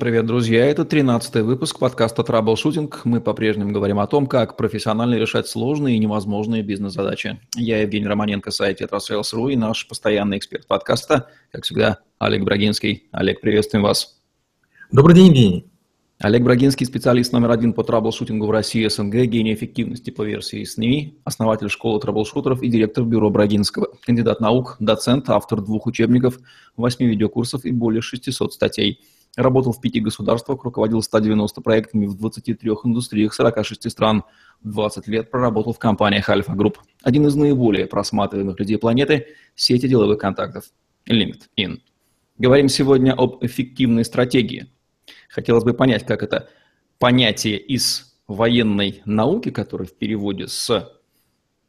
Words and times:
Привет, 0.00 0.24
друзья! 0.24 0.64
Это 0.64 0.86
13 0.86 1.42
выпуск 1.42 1.78
подкаста 1.78 2.24
«Траблшутинг». 2.24 3.02
Мы 3.04 3.20
по-прежнему 3.20 3.70
говорим 3.70 3.98
о 3.98 4.06
том, 4.06 4.26
как 4.26 4.56
профессионально 4.56 5.16
решать 5.16 5.46
сложные 5.46 5.96
и 5.96 5.98
невозможные 5.98 6.62
бизнес-задачи. 6.62 7.38
Я 7.54 7.82
Евгений 7.82 8.06
Романенко, 8.06 8.50
сайт 8.50 8.78
«Tetrasales.ru» 8.78 9.50
и 9.50 9.56
наш 9.56 9.86
постоянный 9.86 10.38
эксперт 10.38 10.66
подкаста, 10.66 11.28
как 11.52 11.64
всегда, 11.64 11.98
Олег 12.18 12.44
Брагинский. 12.44 13.08
Олег, 13.12 13.42
приветствуем 13.42 13.84
вас. 13.84 14.18
Добрый 14.90 15.14
день, 15.14 15.26
Евгений. 15.26 15.66
Олег 16.18 16.44
Брагинский, 16.44 16.86
специалист 16.86 17.34
номер 17.34 17.50
один 17.50 17.74
по 17.74 17.84
траблшутингу 17.84 18.46
в 18.46 18.50
России 18.50 18.88
СНГ, 18.88 19.26
гений 19.26 19.52
эффективности 19.52 20.08
по 20.08 20.22
версии 20.22 20.64
СМИ, 20.64 21.20
основатель 21.24 21.68
школы 21.68 22.00
траблшутеров 22.00 22.62
и 22.62 22.68
директор 22.68 23.04
бюро 23.04 23.28
Брагинского, 23.28 23.88
кандидат 24.06 24.40
наук, 24.40 24.76
доцент, 24.80 25.28
автор 25.28 25.60
двух 25.60 25.84
учебников, 25.84 26.38
восьми 26.74 27.06
видеокурсов 27.06 27.66
и 27.66 27.70
более 27.70 28.00
600 28.00 28.54
статей– 28.54 29.00
Работал 29.36 29.72
в 29.72 29.80
пяти 29.80 30.00
государствах, 30.00 30.64
руководил 30.64 31.02
190 31.02 31.60
проектами 31.60 32.06
в 32.06 32.14
23 32.14 32.70
индустриях 32.84 33.32
46 33.32 33.90
стран. 33.90 34.24
20 34.62 35.06
лет 35.06 35.30
проработал 35.30 35.72
в 35.72 35.78
компаниях 35.78 36.28
Альфа 36.28 36.52
Групп. 36.52 36.78
Один 37.02 37.26
из 37.26 37.34
наиболее 37.36 37.86
просматриваемых 37.86 38.58
людей 38.58 38.76
планеты– 38.76 39.28
сети 39.54 39.86
деловых 39.86 40.18
контактов 40.18 40.64
LinkedIn. 41.08 41.80
Говорим 42.38 42.68
сегодня 42.68 43.12
об 43.12 43.44
эффективной 43.44 44.04
стратегии. 44.04 44.66
Хотелось 45.28 45.64
бы 45.64 45.74
понять, 45.74 46.04
как 46.04 46.22
это 46.22 46.48
понятие 46.98 47.58
из 47.58 48.16
военной 48.26 49.02
науки, 49.04 49.50
которое 49.50 49.84
в 49.84 49.94
переводе 49.94 50.48
с 50.48 50.92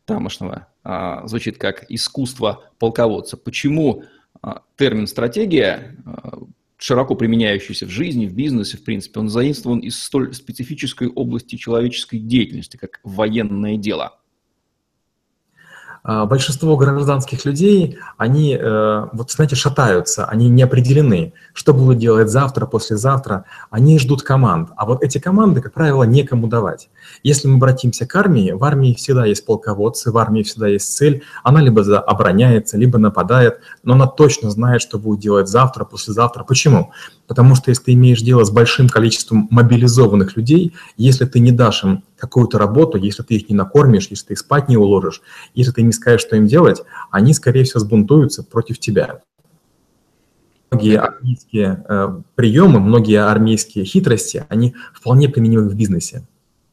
тамошного 0.05 0.67
а, 0.83 1.25
звучит 1.27 1.57
как 1.57 1.85
искусство 1.89 2.63
полководца. 2.79 3.37
Почему 3.37 4.03
а, 4.41 4.63
термин 4.77 5.07
стратегия 5.07 5.97
а, 6.05 6.39
широко 6.81 7.15
применяющийся 7.15 7.85
в 7.85 7.89
жизни, 7.89 8.25
в 8.25 8.33
бизнесе, 8.33 8.77
в 8.77 8.83
принципе, 8.83 9.19
он 9.19 9.29
заимствован 9.29 9.79
из 9.79 10.01
столь 10.01 10.33
специфической 10.33 11.07
области 11.07 11.55
человеческой 11.55 12.19
деятельности, 12.19 12.77
как 12.77 12.99
военное 13.03 13.77
дело– 13.77 14.17
а, 16.03 16.25
большинство 16.25 16.75
гражданских 16.77 17.45
людей, 17.45 17.99
они, 18.17 18.57
э, 18.59 19.07
вот 19.13 19.31
знаете, 19.31 19.55
шатаются, 19.55 20.25
они 20.25 20.49
не 20.49 20.63
определены, 20.63 21.33
что 21.53 21.73
будут 21.73 21.99
делать 21.99 22.29
завтра, 22.29 22.65
послезавтра, 22.65 23.45
они 23.69 23.99
ждут 23.99 24.23
команд, 24.23 24.69
а 24.77 24.85
вот 24.85 25.03
эти 25.03 25.19
команды, 25.19 25.61
как 25.61 25.73
правило, 25.73 26.03
некому 26.03 26.47
давать. 26.47 26.89
Если 27.23 27.47
мы 27.47 27.55
обратимся 27.55 28.05
к 28.05 28.15
армии, 28.15 28.51
в 28.51 28.63
армии 28.63 28.93
всегда 28.93 29.25
есть 29.25 29.45
полководцы, 29.45 30.11
в 30.11 30.17
армии 30.17 30.43
всегда 30.43 30.67
есть 30.67 30.95
цель, 30.95 31.23
она 31.43 31.61
либо 31.61 31.81
обороняется, 31.99 32.77
либо 32.77 32.97
нападает, 32.97 33.59
но 33.83 33.93
она 33.93 34.07
точно 34.07 34.49
знает, 34.49 34.81
что 34.81 34.97
будет 34.97 35.19
делать 35.19 35.47
завтра, 35.47 35.85
послезавтра. 35.85 36.43
Почему? 36.43 36.91
Потому 37.27 37.55
что 37.55 37.69
если 37.69 37.83
ты 37.83 37.93
имеешь 37.93 38.21
дело 38.21 38.43
с 38.43 38.51
большим 38.51 38.89
количеством 38.89 39.47
мобилизованных 39.51 40.35
людей, 40.35 40.73
если 40.97 41.25
ты 41.25 41.39
не 41.39 41.51
дашь 41.51 41.83
им 41.83 42.03
какую-то 42.17 42.57
работу, 42.57 42.97
если 42.97 43.23
ты 43.23 43.35
их 43.35 43.49
не 43.49 43.55
накормишь, 43.55 44.07
если 44.09 44.27
ты 44.27 44.33
их 44.33 44.39
спать 44.39 44.69
не 44.69 44.77
уложишь, 44.77 45.21
если 45.53 45.71
ты 45.71 45.81
не 45.81 45.91
скажешь, 45.91 46.21
что 46.21 46.35
им 46.35 46.45
делать, 46.45 46.81
они, 47.09 47.33
скорее 47.33 47.63
всего, 47.63 47.79
сбунтуются 47.79 48.43
против 48.43 48.79
тебя. 48.79 49.21
Многие 50.71 50.99
армейские 50.99 51.83
э, 51.87 52.21
приемы, 52.35 52.79
многие 52.79 53.21
армейские 53.21 53.83
хитрости, 53.83 54.45
они 54.47 54.73
вполне 54.93 55.27
применимы 55.27 55.67
в 55.67 55.75
бизнесе. 55.75 56.25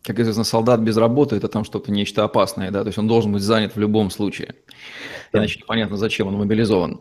Как 0.03 0.19
известно, 0.21 0.45
солдат 0.45 0.81
без 0.81 0.97
работы– 0.97 1.37
это 1.37 1.49
там 1.49 1.65
что-то 1.65 1.91
нечто 1.93 2.25
опасное, 2.25 2.71
да, 2.71 2.83
то 2.83 2.89
есть 2.89 2.99
он 2.99 3.09
должен 3.09 3.33
быть 3.33 3.43
занят 3.43 3.77
в 3.77 3.81
любом 3.81 4.11
случае. 4.11 4.55
Иначе 5.33 5.59
непонятно, 5.61 5.97
зачем 5.97 6.29
он 6.29 6.35
мобилизован. 6.35 7.01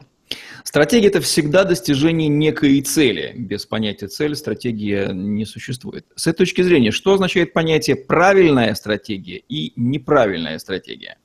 Стратегия– 0.63 1.07
это 1.09 1.21
всегда 1.21 1.63
достижение 1.63 2.27
некой 2.27 2.81
цели. 2.81 3.33
Без 3.37 3.65
понятия 3.65 4.07
цель 4.07 4.35
стратегия 4.35 5.11
не 5.13 5.45
существует. 5.45 6.05
С 6.15 6.27
этой 6.27 6.39
точки 6.39 6.61
зрения, 6.61 6.91
что 6.91 7.13
означает 7.13 7.53
понятие 7.53 7.95
правильная 7.95 8.73
стратегия 8.75 9.37
и 9.37 9.71
неправильная 9.77 10.59
стратегия? 10.59 11.17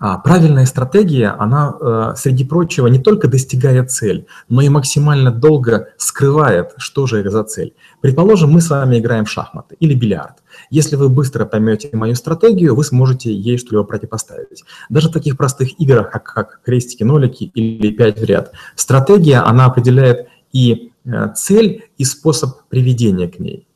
А, 0.00 0.18
правильная 0.18 0.66
стратегия, 0.66 1.34
она, 1.38 1.74
э, 1.80 2.12
среди 2.16 2.44
прочего, 2.44 2.86
не 2.86 3.00
только 3.00 3.26
достигает 3.26 3.90
цель, 3.90 4.26
но 4.48 4.62
и 4.62 4.68
максимально 4.68 5.32
долго 5.32 5.88
скрывает, 5.96 6.74
что 6.76 7.06
же 7.06 7.18
это 7.18 7.30
за 7.30 7.42
цель. 7.42 7.74
Предположим, 8.00 8.50
мы 8.50 8.60
с 8.60 8.70
вами 8.70 8.98
играем 8.98 9.24
в 9.24 9.30
шахматы 9.30 9.76
или 9.80 9.94
бильярд. 9.94 10.36
Если 10.70 10.96
вы 10.96 11.08
быстро 11.08 11.46
поймете 11.46 11.90
мою 11.92 12.14
стратегию, 12.14 12.76
вы 12.76 12.84
сможете 12.84 13.32
ей 13.32 13.58
что-либо 13.58 13.84
противопоставить. 13.84 14.64
Даже 14.88 15.08
в 15.08 15.12
таких 15.12 15.36
простых 15.36 15.80
играх, 15.80 16.10
как, 16.10 16.24
как 16.24 16.60
крестики, 16.64 17.02
нолики 17.02 17.44
или 17.54 17.90
пять 17.90 18.20
в 18.20 18.24
ряд, 18.24 18.52
стратегия, 18.76 19.38
она 19.38 19.66
определяет 19.66 20.28
и 20.52 20.92
э, 21.04 21.32
цель, 21.34 21.90
и 21.98 22.04
способ 22.04 22.62
приведения 22.68 23.28
к 23.28 23.38
ней. 23.40 23.67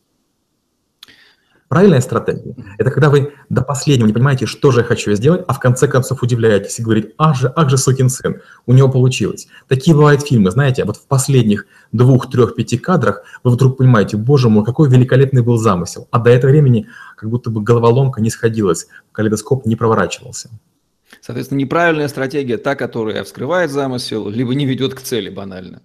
Правильная 1.72 2.03
стратегия– 2.03 2.55
это 2.78 2.91
когда 2.91 3.09
вы 3.09 3.33
до 3.49 3.62
последнего 3.62 4.06
не 4.06 4.12
понимаете, 4.12 4.44
что 4.44 4.72
же 4.72 4.81
я 4.81 4.84
хочу 4.84 5.10
сделать, 5.15 5.43
а 5.49 5.55
в 5.55 5.59
конце 5.59 5.88
концов 5.88 6.22
удивляетесь 6.22 6.78
и 6.78 6.83
говорите, 6.83 7.15
ах 7.16 7.34
же, 7.34 7.50
ах 7.56 7.71
же 7.71 7.78
сукин 7.78 8.10
сын, 8.10 8.43
у 8.66 8.75
него 8.75 8.91
получилось. 8.91 9.49
Такие 9.69 9.97
бывают 9.97 10.21
фильмы, 10.21 10.50
знаете, 10.50 10.84
вот 10.84 10.99
в 10.99 11.06
последних 11.06 11.65
двух, 11.91 12.31
трех, 12.31 12.56
пяти 12.56 12.77
кадрах 12.77 13.22
вы 13.43 13.53
вдруг 13.53 13.78
понимаете, 13.78 14.19
боже 14.19 14.50
мой, 14.50 14.66
какой 14.66 14.91
великолепный 14.91 15.41
был 15.41 15.56
замысел, 15.56 16.09
а 16.10 16.19
до 16.19 16.28
этого 16.28 16.50
времени 16.50 16.88
как 17.16 17.31
будто 17.31 17.49
бы 17.49 17.62
головоломка 17.62 18.21
не 18.21 18.28
сходилась, 18.28 18.89
калейдоскоп 19.12 19.65
не 19.65 19.75
проворачивался. 19.75 20.50
Соответственно, 21.22 21.60
неправильная 21.60 22.09
стратегия, 22.09 22.59
та, 22.59 22.75
которая 22.75 23.25
вскрывает 23.25 23.71
замысел, 23.71 24.28
либо 24.28 24.54
не 24.54 24.66
ведет 24.66 24.93
к 24.93 25.00
цели 25.00 25.31
банально. 25.31 25.81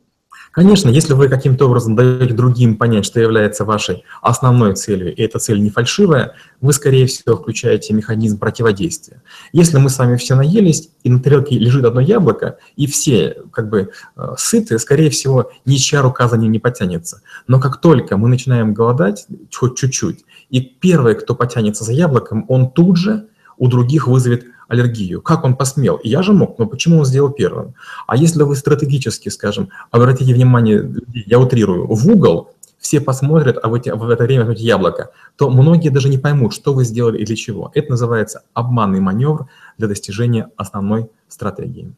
Конечно, 0.57 0.89
если 0.89 1.13
вы 1.13 1.29
каким-то 1.29 1.67
образом 1.67 1.95
даете 1.95 2.33
другим 2.33 2.77
понять, 2.77 3.05
что 3.05 3.19
является 3.19 3.63
вашей 3.63 4.03
основной 4.23 4.73
целью, 4.73 5.15
и 5.15 5.21
эта 5.21 5.37
цель 5.37 5.61
не 5.61 5.69
фальшивая, 5.69 6.33
вы, 6.61 6.73
скорее 6.73 7.05
всего, 7.05 7.37
включаете 7.37 7.93
механизм 7.93 8.39
противодействия. 8.39 9.21
Если 9.53 9.77
мы 9.77 9.91
с 9.91 9.99
вами 9.99 10.17
все 10.17 10.33
наелись, 10.33 10.89
и 11.03 11.11
на 11.11 11.19
тарелке 11.19 11.59
лежит 11.59 11.85
одно 11.85 12.01
яблоко, 12.01 12.57
и 12.75 12.87
все 12.87 13.37
как 13.51 13.69
бы 13.69 13.91
э, 14.15 14.33
сыты, 14.39 14.79
скорее 14.79 15.11
всего, 15.11 15.51
ничья 15.65 16.01
рука 16.01 16.27
за 16.27 16.37
ним 16.37 16.51
не 16.51 16.59
потянется. 16.59 17.21
Но 17.45 17.59
как 17.59 17.79
только 17.79 18.17
мы 18.17 18.27
начинаем 18.27 18.73
голодать, 18.73 19.27
хоть 19.55 19.77
чуть-чуть, 19.77 20.25
и 20.49 20.59
первый, 20.59 21.13
кто 21.13 21.35
потянется 21.35 21.83
за 21.83 21.93
яблоком, 21.93 22.45
он 22.47 22.71
тут 22.71 22.97
же 22.97 23.27
у 23.57 23.67
других 23.67 24.07
вызовет 24.07 24.45
аллергию. 24.67 25.21
Как 25.21 25.43
он 25.43 25.55
посмел? 25.55 25.99
Я 26.03 26.21
же 26.23 26.33
мог, 26.33 26.59
но 26.59 26.65
почему 26.65 26.99
он 26.99 27.05
сделал 27.05 27.29
первым? 27.31 27.73
А 28.07 28.15
если 28.15 28.43
вы 28.43 28.55
стратегически, 28.55 29.29
скажем, 29.29 29.69
обратите 29.91 30.33
внимание, 30.33 30.93
я 31.13 31.39
утрирую, 31.39 31.87
в 31.87 32.07
угол, 32.07 32.51
все 32.79 33.01
посмотрят, 33.01 33.57
а 33.61 33.69
в, 33.69 33.73
эти, 33.73 33.89
в 33.89 34.09
это 34.09 34.23
время 34.23 34.45
возьмете 34.45 34.63
яблоко, 34.63 35.11
то 35.35 35.49
многие 35.49 35.89
даже 35.89 36.09
не 36.09 36.17
поймут, 36.17 36.53
что 36.53 36.73
вы 36.73 36.85
сделали 36.85 37.19
и 37.19 37.25
для 37.25 37.35
чего. 37.35 37.71
Это 37.73 37.91
называется 37.91 38.43
обманный 38.53 38.99
маневр 38.99 39.47
для 39.77 39.87
достижения 39.87 40.49
основной 40.55 41.09
стратегии. 41.27 41.93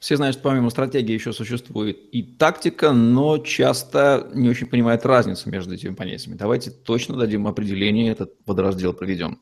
Все 0.00 0.16
знают, 0.16 0.34
что 0.34 0.48
помимо 0.48 0.70
стратегии 0.70 1.12
еще 1.12 1.32
существует 1.32 1.98
и 2.12 2.22
тактика, 2.22 2.92
но 2.92 3.38
часто 3.38 4.28
не 4.34 4.48
очень 4.48 4.66
понимают 4.66 5.04
разницу 5.04 5.50
между 5.50 5.74
этими 5.74 5.94
понятиями. 5.94 6.36
Давайте 6.36 6.70
точно 6.70 7.16
дадим 7.16 7.46
определение, 7.46 8.10
этот 8.10 8.36
подраздел 8.44 8.92
проведем. 8.92 9.40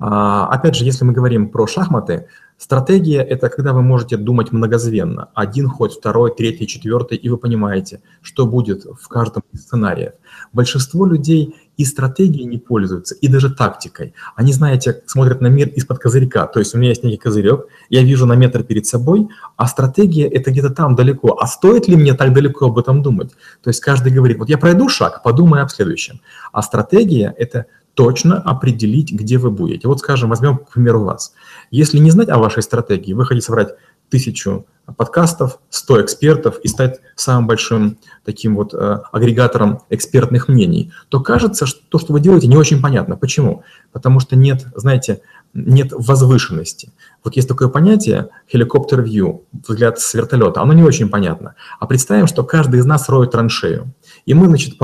А, 0.00 0.46
опять 0.46 0.76
же, 0.76 0.84
если 0.84 1.04
мы 1.04 1.12
говорим 1.12 1.50
про 1.50 1.66
шахматы, 1.66 2.26
стратегия– 2.56 3.20
это 3.30 3.50
когда 3.50 3.74
вы 3.74 3.82
можете 3.82 4.16
думать 4.16 4.50
многозвенно. 4.50 5.28
Один 5.34 5.68
ход, 5.68 5.92
второй, 5.92 6.34
третий, 6.34 6.66
четвертый, 6.66 7.18
и 7.18 7.28
вы 7.28 7.36
понимаете, 7.36 8.00
что 8.22 8.46
будет 8.46 8.84
в 8.84 9.08
каждом 9.08 9.42
из 9.52 9.60
сценариев. 9.60 10.12
Большинство 10.54 11.04
людей 11.04 11.54
и 11.76 11.84
стратегией 11.84 12.46
не 12.46 12.56
пользуются, 12.56 13.14
и 13.14 13.28
даже 13.28 13.54
тактикой. 13.54 14.14
Они, 14.36 14.54
знаете, 14.54 15.02
смотрят 15.06 15.42
на 15.42 15.48
мир 15.48 15.68
из-под 15.68 15.98
козырька. 15.98 16.46
То 16.46 16.60
есть 16.60 16.74
у 16.74 16.78
меня 16.78 16.90
есть 16.90 17.04
некий 17.04 17.18
козырек, 17.18 17.66
я 17.90 18.02
вижу 18.02 18.24
на 18.24 18.36
метр 18.36 18.62
перед 18.62 18.86
собой, 18.86 19.28
а 19.56 19.66
стратегия– 19.66 20.28
это 20.30 20.50
где-то 20.50 20.70
там 20.70 20.94
далеко. 20.94 21.36
А 21.38 21.46
стоит 21.46 21.88
ли 21.88 21.96
мне 21.96 22.14
так 22.14 22.32
далеко 22.32 22.66
об 22.66 22.78
этом 22.78 23.02
думать? 23.02 23.32
То 23.62 23.68
есть 23.68 23.80
каждый 23.80 24.12
говорит, 24.12 24.38
вот 24.38 24.48
я 24.48 24.56
пройду 24.56 24.88
шаг, 24.88 25.22
подумай 25.22 25.60
об 25.60 25.68
следующем. 25.68 26.20
А 26.52 26.62
стратегия– 26.62 27.34
это– 27.36 27.66
точно 27.94 28.40
определить, 28.40 29.12
где 29.12 29.38
вы 29.38 29.50
будете. 29.50 29.88
Вот, 29.88 29.98
скажем, 29.98 30.30
возьмем, 30.30 30.58
к 30.58 30.70
примеру, 30.70 31.04
вас. 31.04 31.32
Если 31.70 31.98
не 31.98 32.10
знать 32.10 32.28
о 32.28 32.38
вашей 32.38 32.62
стратегии, 32.62 33.12
вы 33.12 33.26
хотите 33.26 33.46
собрать 33.46 33.74
тысячу 34.10 34.66
подкастов, 34.96 35.58
100 35.70 36.02
экспертов 36.02 36.58
и 36.62 36.68
стать 36.68 37.00
самым 37.14 37.46
большим 37.46 37.98
таким 38.24 38.56
вот 38.56 38.74
э, 38.74 38.98
агрегатором 39.12 39.82
экспертных 39.88 40.48
мнений, 40.48 40.92
то 41.08 41.20
кажется, 41.20 41.64
что 41.66 41.80
то, 41.88 41.98
что 41.98 42.12
вы 42.12 42.20
делаете, 42.20 42.48
не 42.48 42.56
очень 42.56 42.82
понятно. 42.82 43.16
Почему? 43.16 43.62
Потому 43.92 44.18
что 44.20 44.34
нет, 44.34 44.66
знаете, 44.74 45.20
нет 45.54 45.92
возвышенности. 45.92 46.92
Вот 47.24 47.36
есть 47.36 47.48
такое 47.48 47.68
понятие 47.68 48.30
view, 48.52 49.42
взгляд 49.66 49.98
с 50.00 50.14
вертолета, 50.14 50.60
оно 50.60 50.72
не 50.72 50.82
очень 50.82 51.08
понятно. 51.08 51.54
А 51.78 51.86
представим, 51.86 52.26
что 52.26 52.44
каждый 52.44 52.80
из 52.80 52.86
нас 52.86 53.08
роет 53.08 53.32
траншею. 53.32 53.92
И 54.26 54.34
мы, 54.34 54.46
значит, 54.46 54.78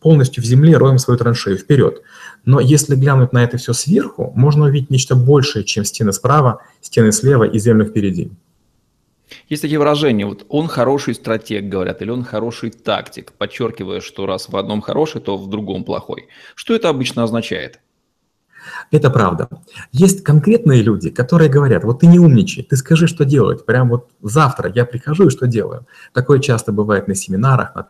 полностью 0.00 0.42
в 0.42 0.46
земле 0.46 0.76
роем 0.76 0.98
свою 0.98 1.18
траншею 1.18 1.58
вперед. 1.58 2.02
Но 2.44 2.60
если 2.60 2.96
глянуть 2.96 3.32
на 3.32 3.44
это 3.44 3.56
все 3.56 3.72
сверху, 3.72 4.32
можно 4.34 4.64
увидеть 4.64 4.90
нечто 4.90 5.14
большее, 5.14 5.64
чем 5.64 5.84
стены 5.84 6.12
справа, 6.12 6.62
стены 6.80 7.12
слева 7.12 7.44
и 7.44 7.58
землю 7.58 7.84
впереди. 7.86 8.30
Есть 9.48 9.62
такие 9.62 9.78
выражения, 9.78 10.26
вот 10.26 10.44
он 10.48 10.68
хороший 10.68 11.14
стратег, 11.14 11.64
говорят, 11.64 12.02
или 12.02 12.10
он 12.10 12.24
хороший 12.24 12.70
тактик, 12.70 13.32
подчеркивая, 13.32 14.00
что 14.00 14.26
раз 14.26 14.48
в 14.48 14.56
одном 14.56 14.80
хороший, 14.80 15.20
то 15.20 15.36
в 15.36 15.48
другом 15.48 15.84
плохой. 15.84 16.28
Что 16.54 16.74
это 16.74 16.88
обычно 16.88 17.22
означает? 17.22 17.80
Это 18.90 19.10
правда. 19.10 19.48
Есть 19.90 20.22
конкретные 20.22 20.82
люди, 20.82 21.10
которые 21.10 21.50
говорят, 21.50 21.84
вот 21.84 22.00
ты 22.00 22.06
не 22.06 22.18
умничай, 22.18 22.62
ты 22.62 22.76
скажи, 22.76 23.06
что 23.06 23.24
делать. 23.24 23.64
Прям 23.66 23.88
вот 23.88 24.10
завтра 24.20 24.70
я 24.74 24.84
прихожу 24.84 25.26
и 25.26 25.30
что 25.30 25.46
делаю. 25.46 25.86
Такое 26.12 26.38
часто 26.38 26.72
бывает 26.72 27.08
на 27.08 27.14
семинарах, 27.14 27.74
на 27.74 27.88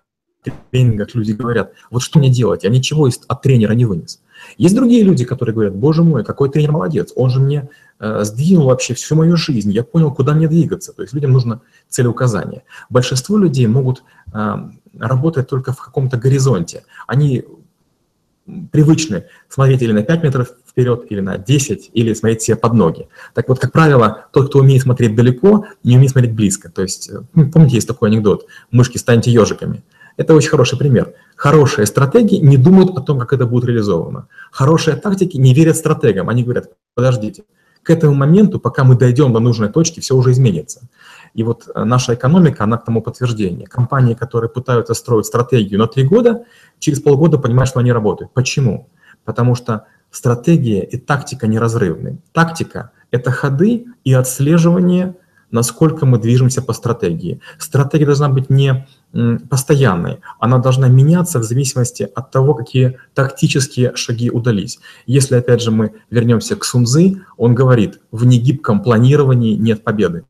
тренингах 0.70 1.14
люди 1.14 1.32
говорят, 1.32 1.72
вот 1.90 2.02
что 2.02 2.18
мне 2.18 2.30
делать, 2.30 2.64
я 2.64 2.70
ничего 2.70 3.08
от 3.28 3.42
тренера 3.42 3.72
не 3.72 3.84
вынес. 3.84 4.22
Есть 4.58 4.74
другие 4.74 5.02
люди, 5.02 5.24
которые 5.24 5.54
говорят, 5.54 5.74
боже 5.74 6.02
мой, 6.02 6.24
какой 6.24 6.50
тренер 6.50 6.72
молодец, 6.72 7.12
он 7.16 7.30
же 7.30 7.40
мне 7.40 7.68
э, 7.98 8.24
сдвинул 8.24 8.66
вообще 8.66 8.94
всю 8.94 9.16
мою 9.16 9.36
жизнь, 9.36 9.70
я 9.72 9.84
понял, 9.84 10.12
куда 10.12 10.34
мне 10.34 10.48
двигаться. 10.48 10.92
То 10.92 11.02
есть 11.02 11.14
людям 11.14 11.32
нужно 11.32 11.60
целеуказание. 11.88 12.62
Большинство 12.90 13.38
людей 13.38 13.66
могут 13.66 14.02
э, 14.32 14.54
работать 14.98 15.48
только 15.48 15.72
в 15.72 15.78
каком-то 15.78 16.16
горизонте. 16.16 16.84
Они 17.06 17.44
привычны 18.72 19.24
смотреть 19.48 19.82
или 19.82 19.92
на 19.92 20.02
5 20.02 20.22
метров 20.22 20.48
вперед, 20.68 21.04
или 21.10 21.20
на 21.20 21.38
10, 21.38 21.90
или 21.92 22.14
смотреть 22.14 22.42
себе 22.42 22.56
под 22.56 22.72
ноги. 22.72 23.08
Так 23.34 23.48
вот, 23.48 23.58
как 23.58 23.72
правило, 23.72 24.26
тот, 24.32 24.48
кто 24.48 24.58
умеет 24.60 24.82
смотреть 24.82 25.14
далеко, 25.14 25.66
не 25.84 25.96
умеет 25.96 26.12
смотреть 26.12 26.34
близко. 26.34 26.70
То 26.70 26.82
есть, 26.82 27.10
э, 27.10 27.22
ну, 27.34 27.50
помните, 27.50 27.76
есть 27.76 27.88
такой 27.88 28.08
анекдот, 28.08 28.46
мышки 28.70 28.98
станьте 28.98 29.30
ежиками. 29.30 29.82
Это 30.16 30.34
очень 30.34 30.50
хороший 30.50 30.78
пример. 30.78 31.14
Хорошие 31.36 31.86
стратегии 31.86 32.36
не 32.36 32.56
думают 32.56 32.96
о 32.96 33.00
том, 33.00 33.18
как 33.18 33.32
это 33.32 33.46
будет 33.46 33.64
реализовано. 33.64 34.28
Хорошие 34.50 34.96
тактики 34.96 35.36
не 35.36 35.54
верят 35.54 35.76
стратегам. 35.76 36.28
Они 36.28 36.44
говорят, 36.44 36.70
подождите, 36.94 37.44
к 37.82 37.90
этому 37.90 38.14
моменту, 38.14 38.60
пока 38.60 38.84
мы 38.84 38.96
дойдем 38.96 39.32
до 39.32 39.40
нужной 39.40 39.68
точки, 39.68 40.00
все 40.00 40.14
уже 40.14 40.32
изменится. 40.32 40.88
И 41.34 41.42
вот 41.42 41.68
э, 41.74 41.84
наша 41.84 42.14
экономика, 42.14 42.64
она 42.64 42.78
к 42.78 42.84
тому 42.84 43.02
подтверждение. 43.02 43.66
Компании, 43.66 44.14
которые 44.14 44.50
пытаются 44.50 44.94
строить 44.94 45.26
стратегию 45.26 45.80
на 45.80 45.88
три 45.88 46.04
года, 46.04 46.44
через 46.78 47.00
полгода 47.00 47.38
понимают, 47.38 47.68
что 47.68 47.80
они 47.80 47.92
работают. 47.92 48.32
Почему? 48.32 48.88
Потому 49.24 49.54
что 49.54 49.86
стратегия 50.10 50.84
и 50.84 50.96
тактика 50.96 51.46
неразрывны. 51.46 52.18
Тактика– 52.32 52.92
это 53.10 53.30
ходы 53.30 53.86
и 54.04 54.12
отслеживание 54.12 55.16
насколько 55.52 56.06
мы 56.06 56.18
движемся 56.18 56.62
по 56.62 56.72
стратегии. 56.72 57.40
Стратегия 57.58 58.06
должна 58.06 58.28
быть 58.28 58.50
не 58.50 58.88
постоянной, 59.50 60.20
она 60.38 60.58
должна 60.58 60.88
меняться 60.88 61.38
в 61.38 61.44
зависимости 61.44 62.08
от 62.14 62.30
того, 62.30 62.54
какие 62.54 62.98
тактические 63.14 63.94
шаги 63.94 64.30
удались. 64.30 64.78
Если, 65.06 65.36
опять 65.36 65.62
же, 65.62 65.70
мы 65.70 65.92
вернемся 66.10 66.56
к 66.56 66.64
Сунзы, 66.64 67.22
он 67.36 67.54
говорит, 67.54 68.00
в 68.10 68.24
негибком 68.24 68.82
планировании 68.82 69.54
нет 69.54 69.84
победы. 69.84 70.24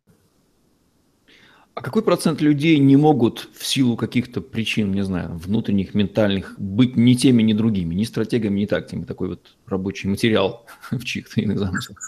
А 1.74 1.80
какой 1.80 2.02
процент 2.02 2.42
людей 2.42 2.78
не 2.78 2.96
могут 2.96 3.48
в 3.54 3.64
силу 3.64 3.96
каких-то 3.96 4.42
причин, 4.42 4.92
не 4.92 5.02
знаю, 5.04 5.38
внутренних, 5.38 5.94
ментальных, 5.94 6.54
быть 6.58 6.96
ни 6.96 7.14
теми, 7.14 7.42
ни 7.42 7.54
другими, 7.54 7.94
ни 7.94 8.04
стратегами, 8.04 8.60
ни 8.60 8.66
тактиками? 8.66 9.04
Такой 9.04 9.28
вот 9.28 9.56
рабочий 9.66 10.08
материал 10.08 10.66
в 10.90 11.02
чьих-то 11.02 11.40
иных 11.40 11.58
замыслах. 11.58 11.98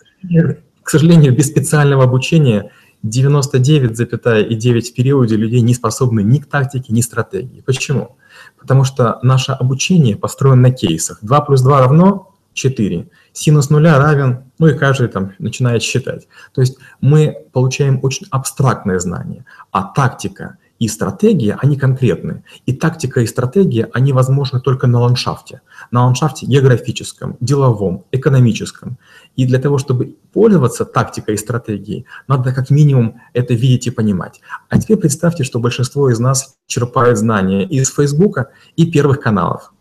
К 0.83 0.91
сожалению, 0.91 1.35
без 1.35 1.47
специального 1.49 2.05
обучения 2.05 2.71
99,9 3.05 4.81
в 4.81 4.95
периоде 4.95 5.37
людей 5.37 5.61
не 5.61 5.75
способны 5.75 6.23
ни 6.23 6.39
к 6.39 6.47
тактике, 6.47 6.93
ни 6.93 7.03
к 7.03 7.05
стратегии. 7.05 7.61
Почему? 7.61 8.17
Потому 8.59 8.85
что 8.85 9.19
наше 9.23 9.53
обучение 9.53 10.17
построено 10.17 10.63
на 10.63 10.71
кейсах. 10.71 11.19
2 11.23 11.41
плюс 11.43 11.61
2 11.61 11.81
равно 11.81 12.35
4. 12.55 13.09
Синус 13.33 13.69
нуля 13.69 13.99
равен, 13.99 14.45
ну 14.59 14.69
и 14.69 14.75
каждый 14.75 15.09
там 15.09 15.33
начинает 15.39 15.83
считать. 15.83 16.29
То 16.55 16.61
есть 16.63 16.79
мы 17.01 17.37
получаем 17.53 18.01
очень 18.03 18.27
абстрактное 18.31 18.99
знание. 18.99 19.45
А 19.71 19.83
тактика 19.83 20.57
и 20.79 20.89
стратегия, 20.89 21.57
они 21.63 21.77
конкретны. 21.77 22.43
И 22.67 22.73
тактика 22.73 23.21
и 23.21 23.27
стратегия, 23.27 23.89
они 23.93 24.13
возможны 24.13 24.61
только 24.61 24.87
на 24.87 25.01
ландшафте. 25.01 25.61
На 25.91 26.05
ландшафте 26.05 26.47
географическом, 26.47 27.37
деловом, 27.41 28.05
экономическом. 28.13 28.99
И 29.37 29.47
для 29.47 29.59
того, 29.59 29.79
чтобы 29.79 30.17
пользоваться 30.33 30.85
тактикой 30.85 31.35
и 31.35 31.39
стратегией, 31.39 32.07
надо 32.29 32.53
как 32.53 32.71
минимум 32.71 33.21
это 33.33 33.55
видеть 33.55 33.87
и 33.87 33.91
понимать. 33.91 34.41
А 34.69 34.81
теперь 34.81 34.97
представьте, 34.97 35.45
что 35.45 35.61
большинство 35.61 36.11
из 36.11 36.19
нас 36.19 36.57
черпает 36.67 37.19
знания 37.19 37.65
из 37.65 37.91
Фейсбука 37.95 38.51
и 38.77 38.91
первых 38.91 39.21
каналов. 39.21 39.73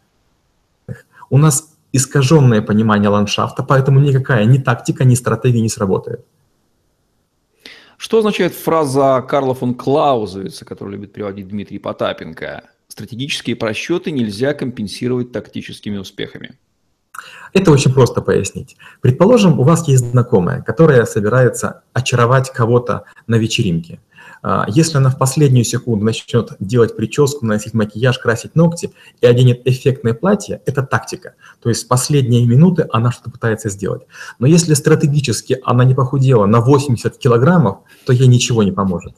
У 1.30 1.38
нас 1.38 1.74
искаженное 1.92 2.62
понимание 2.62 3.10
ландшафта, 3.10 3.64
поэтому 3.64 4.00
никакая 4.00 4.46
ни 4.46 4.58
тактика, 4.58 5.04
ни 5.06 5.16
стратегия 5.16 5.62
не 5.62 5.70
сработает. 5.70 6.26
Что 8.04 8.18
означает 8.18 8.54
фраза 8.54 9.22
Карла 9.22 9.54
фон 9.54 9.76
Клаузевица, 9.76 10.66
которую 10.66 10.98
любит 10.98 11.14
приводить 11.14 11.48
Дмитрий 11.48 11.80
Потапенко? 11.80 12.66
Стратегические 12.90 13.56
просчеты 13.56 14.12
нельзя 14.12 14.54
компенсировать 14.54 15.32
тактическими 15.32 15.96
успехами. 15.96 16.60
Это 17.54 17.72
очень 17.72 17.94
просто 17.94 18.22
пояснить. 18.22 18.76
Предположим, 19.00 19.58
у 19.58 19.64
вас 19.64 19.88
есть 19.88 20.04
знакомая, 20.12 20.62
которая 20.62 21.06
собирается 21.06 21.84
очаровать 21.94 22.52
кого-то 22.52 23.06
на 23.26 23.36
вечеринке– 23.36 24.02
если 24.68 24.98
она 24.98 25.10
в 25.10 25.18
последнюю 25.18 25.64
секунду 25.64 26.04
начнет 26.04 26.52
делать 26.60 26.96
прическу, 26.98 27.46
наносить 27.46 27.74
макияж, 27.74 28.18
красить 28.20 28.56
ногти 28.56 28.92
и 29.22 29.26
оденет 29.26 29.66
эффектное 29.66 30.14
платье, 30.14 30.62
это 30.66 30.84
тактика. 30.84 31.36
То 31.62 31.70
есть 31.70 31.86
в 31.86 31.88
последние 31.88 32.46
минуты 32.46 32.88
она 32.92 33.12
что-то 33.12 33.32
пытается 33.32 33.70
сделать. 33.70 34.04
Но 34.40 34.48
если 34.48 34.74
стратегически 34.74 35.60
она 35.64 35.86
не 35.86 35.96
похудела 35.96 36.46
на 36.46 36.60
80 36.60 37.18
килограммов, 37.18 37.80
то 38.06 38.12
ей 38.12 38.28
ничего 38.28 38.64
не 38.64 38.72
поможет. 38.72 39.16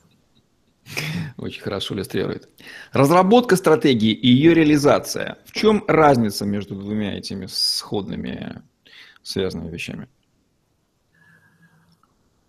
Очень 1.38 1.62
хорошо 1.64 1.96
иллюстрирует. 1.96 2.48
Разработка 2.94 3.56
стратегии 3.56 4.14
и 4.14 4.28
ее 4.28 4.54
реализация. 4.54 5.38
В 5.46 5.52
чем 5.52 5.84
разница 5.88 6.46
между 6.46 6.76
двумя 6.76 7.18
этими 7.18 7.48
сходными 7.48 8.62
связанными 9.24 9.72
вещами? 9.72 10.08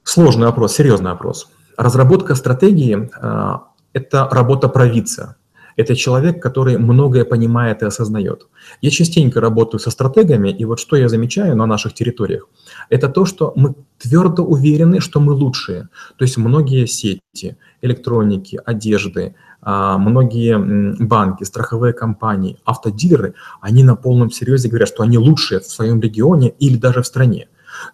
Сложный 0.04 0.46
вопрос, 0.46 0.76
серьезный 0.76 1.10
вопрос. 1.10 1.50
Разработка 1.76 2.34
стратегии 2.34 3.10
э,– 3.20 3.58
это 3.92 4.28
работа 4.30 4.68
провидца. 4.68 5.36
Это 5.76 5.94
человек, 5.94 6.42
который 6.42 6.78
многое 6.78 7.24
понимает 7.24 7.82
и 7.82 7.86
осознает. 7.86 8.46
Я 8.80 8.90
частенько 8.90 9.40
работаю 9.40 9.78
со 9.78 9.90
стратегами, 9.90 10.48
и 10.48 10.64
вот 10.64 10.80
что 10.80 10.96
я 10.96 11.08
замечаю 11.08 11.54
на 11.54 11.66
наших 11.66 11.92
территориях, 11.92 12.48
это 12.88 13.08
то, 13.08 13.26
что 13.26 13.52
мы 13.56 13.74
твердо 13.98 14.42
уверены, 14.42 15.00
что 15.00 15.20
мы 15.20 15.32
лучшие. 15.32 15.88
То 16.16 16.24
есть 16.24 16.38
многие 16.38 16.86
сети, 16.86 17.58
электроники, 17.82 18.58
одежды, 18.64 19.34
а, 19.60 19.98
многие 19.98 20.56
банки, 21.04 21.44
страховые 21.44 21.92
компании, 21.92 22.58
автодилеры, 22.64 23.34
они 23.60 23.84
на 23.84 23.96
полном 23.96 24.30
серьезе 24.30 24.68
говорят, 24.68 24.88
что 24.88 25.02
они 25.02 25.18
лучшие 25.18 25.60
в 25.60 25.66
своем 25.66 26.00
регионе 26.00 26.54
или 26.58 26.78
даже 26.78 27.02
в 27.02 27.06
стране. 27.06 27.48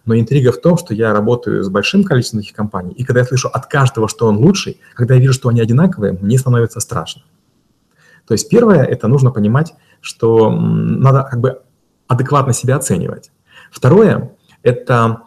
Но 0.05 0.15
интрига 0.15 0.51
в 0.51 0.61
том, 0.61 0.77
что 0.77 0.93
я 0.93 1.13
работаю 1.13 1.63
с 1.63 1.69
большим 1.69 2.03
количеством 2.03 2.41
таких 2.41 2.55
компаний, 2.55 2.93
и 2.93 3.03
когда 3.03 3.21
я 3.21 3.25
слышу 3.25 3.49
от 3.49 3.67
каждого, 3.67 4.07
что 4.07 4.27
он 4.27 4.37
лучший, 4.37 4.79
когда 4.95 5.15
я 5.15 5.21
вижу, 5.21 5.33
что 5.33 5.49
они 5.49 5.61
одинаковые, 5.61 6.13
мне 6.13 6.37
становится 6.37 6.79
страшно. 6.79 7.23
То 8.27 8.33
есть 8.33 8.49
первое, 8.49 8.83
это 8.83 9.07
нужно 9.07 9.31
понимать, 9.31 9.73
что 10.01 10.49
надо 10.51 11.23
как 11.29 11.39
бы 11.39 11.61
адекватно 12.07 12.53
себя 12.53 12.75
оценивать. 12.77 13.31
Второе, 13.71 14.31
это 14.61 15.23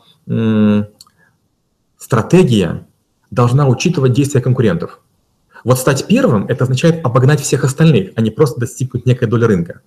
стратегия 1.99 2.87
должна 3.31 3.67
учитывать 3.69 4.13
действия 4.13 4.41
конкурентов. 4.41 5.01
Вот 5.65 5.79
стать 5.79 6.07
первым– 6.07 6.47
это 6.49 6.65
означает 6.65 7.05
обогнать 7.05 7.41
всех 7.41 7.65
остальных, 7.65 8.13
а 8.15 8.21
не 8.21 8.31
просто 8.31 8.61
достигнуть 8.61 9.05
некой 9.05 9.27
доли 9.27 9.45
рынка. 9.45 9.81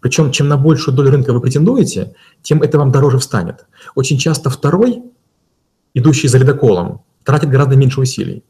Причем, 0.00 0.30
чем 0.30 0.48
на 0.48 0.56
большую 0.56 0.94
долю 0.94 1.10
рынка 1.10 1.32
вы 1.32 1.40
претендуете, 1.40 2.14
тем 2.42 2.62
это 2.62 2.78
вам 2.78 2.92
дороже 2.92 3.18
встанет. 3.18 3.66
Очень 3.94 4.18
часто 4.18 4.50
второй, 4.50 5.02
идущий 5.94 6.28
за 6.28 6.38
ледоколом, 6.38 7.02
тратит 7.24 7.50
гораздо 7.50 7.76
меньше 7.76 8.00
усилий. 8.00 8.44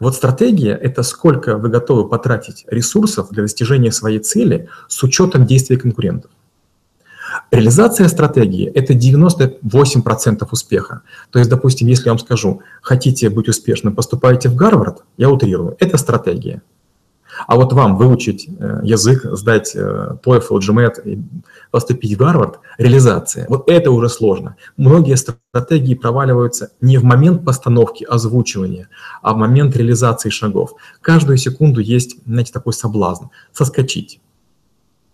Вот 0.00 0.14
стратегия– 0.14 0.74
это 0.82 1.02
сколько 1.02 1.56
вы 1.56 1.68
готовы 1.68 2.08
потратить 2.08 2.64
ресурсов 2.68 3.28
для 3.30 3.42
достижения 3.42 3.92
своей 3.92 4.18
цели 4.18 4.68
с 4.88 5.02
учетом 5.02 5.46
действий 5.46 5.76
конкурентов. 5.76 6.30
Реализация 7.50 8.08
стратегии– 8.08 8.66
это 8.74 8.94
98% 8.94 10.48
успеха. 10.50 11.02
То 11.30 11.38
есть, 11.38 11.50
допустим, 11.50 11.88
если 11.88 12.06
я 12.06 12.12
вам 12.12 12.18
скажу, 12.18 12.62
хотите 12.82 13.28
быть 13.30 13.48
успешным, 13.48 13.94
поступайте 13.94 14.48
в 14.48 14.56
Гарвард, 14.56 15.04
я 15.16 15.30
утрирую, 15.30 15.76
это 15.78 15.96
стратегия. 15.96 16.62
А 17.46 17.56
вот 17.56 17.72
вам 17.72 17.96
выучить 17.96 18.48
э, 18.48 18.80
язык, 18.82 19.24
сдать 19.24 19.72
э, 19.74 20.16
TOEFL, 20.24 20.58
GMAT 20.58 21.22
поступить 21.70 22.14
в 22.14 22.18
Гарвард– 22.18 22.60
реализация. 22.78 23.46
Вот 23.48 23.70
это 23.70 23.90
уже 23.90 24.08
сложно. 24.08 24.56
Многие 24.76 25.16
стратегии 25.16 25.94
проваливаются 25.94 26.70
не 26.80 26.98
в 26.98 27.04
момент 27.04 27.44
постановки, 27.44 28.04
озвучивания, 28.04 28.88
а 29.22 29.34
в 29.34 29.36
момент 29.36 29.76
реализации 29.76 30.30
шагов. 30.30 30.74
Каждую 31.00 31.38
секунду 31.38 31.80
есть, 31.80 32.16
знаете, 32.26 32.52
такой 32.52 32.72
соблазн– 32.72 33.26
соскочить. 33.52 34.20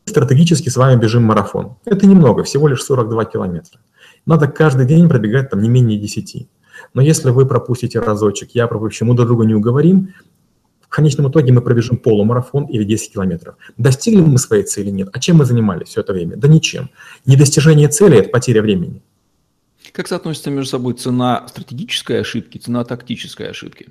Стратегически 0.04 0.68
с 0.68 0.76
вами 0.76 1.00
бежим 1.00 1.24
марафон. 1.24 1.76
Это 1.84 2.06
немного, 2.06 2.44
всего 2.44 2.68
лишь 2.68 2.82
42 2.82 3.24
километра. 3.24 3.80
Надо 4.24 4.46
каждый 4.48 4.86
день 4.86 5.08
пробегать 5.08 5.50
там 5.50 5.60
не 5.60 5.68
менее 5.68 5.98
10. 5.98 6.48
Но 6.94 7.02
если 7.02 7.30
вы 7.30 7.46
пропустите 7.46 8.00
разочек, 8.00 8.50
я 8.52 8.66
пропущу, 8.66 9.04
мы 9.04 9.14
друг 9.14 9.28
друга 9.28 9.44
не 9.44 9.54
уговорим, 9.54 10.14
конечном 10.96 11.30
итоге 11.30 11.52
мы 11.52 11.60
пробежим 11.60 11.98
полумарафон 11.98 12.64
или 12.64 12.82
10 12.84 13.12
километров. 13.12 13.56
Достигли 13.76 14.20
мы 14.20 14.38
своей 14.38 14.64
цели? 14.64 14.90
Нет. 14.90 15.10
А 15.12 15.20
чем 15.20 15.36
мы 15.36 15.44
занимались 15.44 15.88
все 15.88 16.00
это 16.00 16.12
время? 16.14 16.36
Да 16.36 16.48
ничем. 16.48 16.90
Недостижение 17.26 17.88
цели– 17.88 18.18
это 18.18 18.30
потеря 18.30 18.62
времени. 18.62 19.02
Как 19.92 20.08
соотносится 20.08 20.50
между 20.50 20.70
собой 20.70 20.94
цена 20.94 21.46
стратегической 21.48 22.20
ошибки, 22.20 22.58
цена 22.58 22.82
тактической 22.84 23.50
ошибки? 23.50 23.88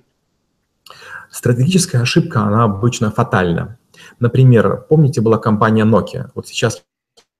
Стратегическая 1.32 2.00
ошибка, 2.00 2.42
она 2.42 2.64
обычно 2.64 3.12
фатальна. 3.12 3.78
Например, 4.20 4.86
помните, 4.90 5.22
была 5.22 5.38
компания 5.38 5.86
Nokia. 5.86 6.30
Вот 6.34 6.48
сейчас 6.48 6.84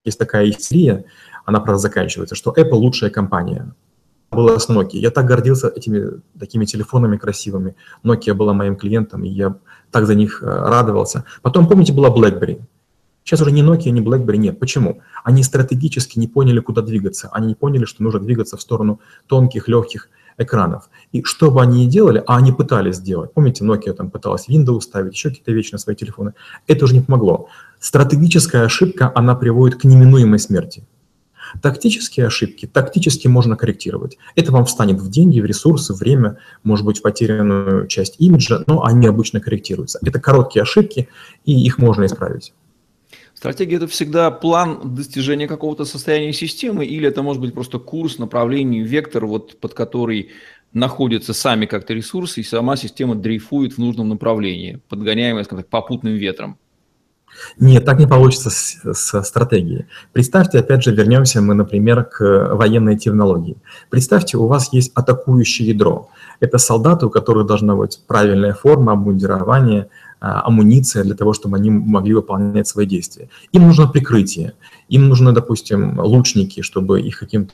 есть 0.04 0.18
такая 0.18 0.48
истерия, 0.48 1.04
она, 1.44 1.60
правда, 1.60 1.80
заканчивается, 1.80 2.34
что 2.36 2.52
Apple 2.52 2.74
лучшая 2.74 3.10
компания. 3.10 3.74
Была 4.30 4.58
с 4.58 4.68
Nokia. 4.68 4.98
Я 4.98 5.10
так 5.10 5.26
гордился 5.26 5.68
этими 5.68 6.20
такими 6.38 6.64
телефонами 6.64 7.16
красивыми. 7.16 7.74
Nokia 8.04 8.34
была 8.34 8.52
моим 8.52 8.76
клиентом, 8.76 9.24
и 9.24 9.28
я 9.28 9.56
так 9.90 10.06
за 10.06 10.14
них 10.14 10.42
э, 10.42 10.46
радовался. 10.46 11.24
Потом, 11.42 11.68
помните, 11.68 11.92
была 11.92 12.08
BlackBerry. 12.08 12.60
Сейчас 13.24 13.40
уже 13.40 13.52
ни 13.52 13.62
Nokia, 13.62 13.90
ни 13.90 14.00
BlackBerry 14.00 14.36
нет. 14.36 14.58
Почему? 14.58 15.00
Они 15.24 15.42
стратегически 15.42 16.18
не 16.18 16.28
поняли, 16.28 16.60
куда 16.60 16.82
двигаться. 16.82 17.28
Они 17.32 17.48
не 17.48 17.54
поняли, 17.54 17.84
что 17.84 18.02
нужно 18.02 18.20
двигаться 18.20 18.56
в 18.56 18.60
сторону 18.60 19.00
тонких, 19.26 19.68
легких 19.68 20.08
экранов. 20.38 20.90
И 21.12 21.22
что 21.22 21.50
бы 21.50 21.62
они 21.62 21.86
ни 21.86 21.90
делали, 21.90 22.22
а 22.26 22.36
они 22.36 22.52
пытались 22.52 22.96
сделать. 22.96 23.32
Помните, 23.32 23.64
Nokia 23.64 23.92
там 23.94 24.10
пыталась 24.10 24.48
Windows 24.48 24.80
ставить, 24.82 25.14
еще 25.14 25.30
какие-то 25.30 25.52
вещи 25.52 25.72
на 25.72 25.78
свои 25.78 25.96
телефоны. 25.96 26.34
Это 26.66 26.84
уже 26.84 26.94
не 26.94 27.00
помогло. 27.00 27.48
Стратегическая 27.78 28.64
ошибка, 28.64 29.12
она 29.14 29.34
приводит 29.34 29.80
к 29.80 29.84
неминуемой 29.84 30.38
смерти. 30.38 30.84
Тактические 31.62 32.26
ошибки 32.26 32.66
тактически 32.66 33.28
можно 33.28 33.56
корректировать. 33.56 34.18
Это 34.34 34.52
вам 34.52 34.64
встанет 34.64 35.00
в 35.00 35.10
деньги, 35.10 35.40
в 35.40 35.44
ресурсы, 35.44 35.94
в 35.94 35.98
время, 36.06 36.38
может 36.62 36.86
быть, 36.86 36.98
в 36.98 37.02
потерянную 37.02 37.86
часть 37.88 38.16
имиджа, 38.18 38.62
но 38.66 38.84
они 38.84 39.06
обычно 39.06 39.40
корректируются. 39.40 39.98
Это 40.02 40.20
короткие 40.20 40.62
ошибки, 40.62 41.08
и 41.44 41.52
их 41.52 41.78
можно 41.78 42.06
исправить. 42.06 42.52
Стратегия– 43.34 43.76
это 43.78 43.86
всегда 43.86 44.30
план 44.30 44.94
достижения 44.94 45.46
какого-то 45.46 45.84
состояния 45.84 46.32
системы, 46.32 46.86
или 46.86 47.06
это 47.06 47.22
может 47.22 47.42
быть 47.42 47.52
просто 47.52 47.78
курс, 47.78 48.18
направление, 48.18 48.82
вектор, 48.82 49.26
вот, 49.26 49.60
под 49.60 49.74
который 49.74 50.30
находятся 50.72 51.34
сами 51.34 51.66
как-то 51.66 51.92
ресурсы, 51.92 52.40
и 52.40 52.44
сама 52.44 52.76
система 52.76 53.14
дрейфует 53.14 53.74
в 53.74 53.78
нужном 53.78 54.08
направлении, 54.08 54.80
подгоняемая, 54.88 55.44
скажем 55.44 55.64
так, 55.64 55.70
попутным 55.70 56.14
ветром. 56.14 56.58
Нет, 57.58 57.84
так 57.84 57.98
не 57.98 58.06
получится 58.06 58.50
с, 58.50 58.78
с 58.84 59.22
стратегией. 59.22 59.86
Представьте, 60.12 60.58
опять 60.58 60.82
же, 60.82 60.94
вернемся 60.94 61.40
мы, 61.40 61.54
например, 61.54 62.04
к 62.04 62.54
военной 62.54 62.96
терминологии. 62.96 63.56
Представьте, 63.90 64.36
у 64.36 64.46
вас 64.46 64.72
есть 64.72 64.92
атакующее 64.94 65.68
ядро. 65.68 66.08
Это 66.40 66.58
солдаты, 66.58 67.06
у 67.06 67.10
которых 67.10 67.46
должна 67.46 67.74
быть 67.74 68.00
правильная 68.06 68.52
форма, 68.52 68.92
обмундирование, 68.92 69.88
а, 70.20 70.46
амуниция 70.46 71.04
для 71.04 71.14
того, 71.14 71.32
чтобы 71.32 71.56
они 71.56 71.70
могли 71.70 72.14
выполнять 72.14 72.66
свои 72.66 72.86
действия. 72.86 73.28
Им 73.52 73.66
нужно 73.66 73.86
прикрытие, 73.86 74.54
им 74.88 75.08
нужны, 75.08 75.32
допустим, 75.32 76.00
лучники, 76.00 76.62
чтобы 76.62 77.00
их 77.00 77.18
каким-то 77.18 77.52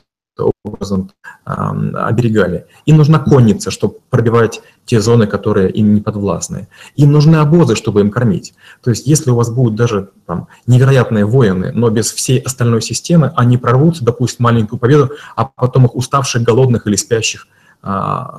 образом 0.63 1.11
оберегали. 1.45 2.65
Им 2.85 2.97
нужна 2.97 3.19
конница, 3.19 3.71
чтобы 3.71 3.95
пробивать 4.09 4.61
те 4.85 4.99
зоны, 4.99 5.27
которые 5.27 5.69
им 5.69 5.93
не 5.93 6.01
подвластны. 6.01 6.67
Им 6.95 7.11
нужны 7.11 7.37
обозы, 7.37 7.75
чтобы 7.75 8.01
им 8.01 8.09
кормить. 8.09 8.53
То 8.83 8.89
есть 8.89 9.07
если 9.07 9.31
у 9.31 9.35
вас 9.35 9.49
будут 9.49 9.75
даже 9.75 10.09
там, 10.25 10.47
невероятные 10.67 11.25
воины, 11.25 11.71
но 11.73 11.89
без 11.89 12.11
всей 12.11 12.39
остальной 12.39 12.81
системы, 12.81 13.31
они 13.35 13.57
прорвутся, 13.57 14.03
допустим, 14.03 14.43
маленькую 14.43 14.79
победу, 14.79 15.11
а 15.35 15.45
потом 15.45 15.85
их 15.85 15.95
уставших, 15.95 16.43
голодных 16.43 16.87
или 16.87 16.95
спящих– 16.95 17.47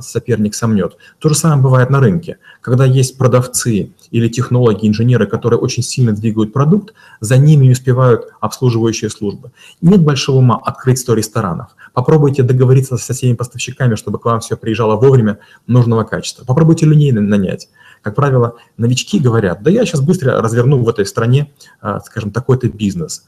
соперник 0.00 0.54
сомнет. 0.54 0.96
То 1.18 1.28
же 1.28 1.34
самое 1.34 1.60
бывает 1.60 1.90
на 1.90 2.00
рынке. 2.00 2.38
Когда 2.62 2.86
есть 2.86 3.18
продавцы 3.18 3.90
или 4.10 4.28
технологи, 4.28 4.88
инженеры, 4.88 5.26
которые 5.26 5.60
очень 5.60 5.82
сильно 5.82 6.12
двигают 6.12 6.52
продукт, 6.52 6.94
за 7.20 7.36
ними 7.36 7.70
успевают 7.70 8.28
обслуживающие 8.40 9.10
службы. 9.10 9.50
Нет 9.82 10.00
большого 10.02 10.38
ума 10.38 10.58
открыть 10.64 10.98
100 10.98 11.14
ресторанов. 11.14 11.68
Попробуйте 11.92 12.42
договориться 12.42 12.96
со 12.96 13.12
всеми 13.12 13.34
поставщиками, 13.34 13.96
чтобы 13.96 14.18
к 14.18 14.24
вам 14.24 14.40
все 14.40 14.56
приезжало 14.56 14.96
вовремя 14.96 15.38
нужного 15.66 16.04
качества. 16.04 16.44
Попробуйте 16.44 16.86
людей 16.86 17.12
нанять. 17.12 17.68
Как 18.00 18.14
правило, 18.14 18.56
новички 18.76 19.18
говорят, 19.18 19.62
да 19.62 19.70
я 19.70 19.84
сейчас 19.84 20.00
быстро 20.00 20.40
разверну 20.40 20.82
в 20.82 20.88
этой 20.88 21.06
стране, 21.06 21.52
а, 21.80 22.00
скажем, 22.00 22.30
такой-то 22.30 22.68
бизнес. 22.68 23.24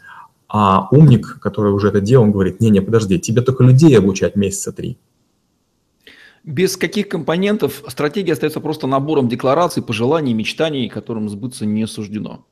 А 0.49 0.89
умник, 0.91 1.39
который 1.41 1.73
уже 1.73 1.89
это 1.89 2.01
делал, 2.01 2.25
он 2.25 2.33
говорит, 2.33 2.61
не-не, 2.61 2.81
подожди, 2.81 3.19
тебе 3.19 3.43
только 3.43 3.65
людей 3.65 3.99
обучать 3.99 4.37
месяца 4.37 4.73
три. 4.73 4.99
Без 6.47 6.77
каких 6.77 7.09
компонентов 7.09 7.83
стратегия 7.89 8.35
остается 8.35 8.61
просто 8.61 8.87
набором 8.87 9.29
деклараций, 9.29 9.83
пожеланий, 9.83 10.33
мечтаний, 10.33 10.89
которым 10.89 11.29
сбыться 11.29 11.67
не 11.67 11.87
суждено? 11.87 12.45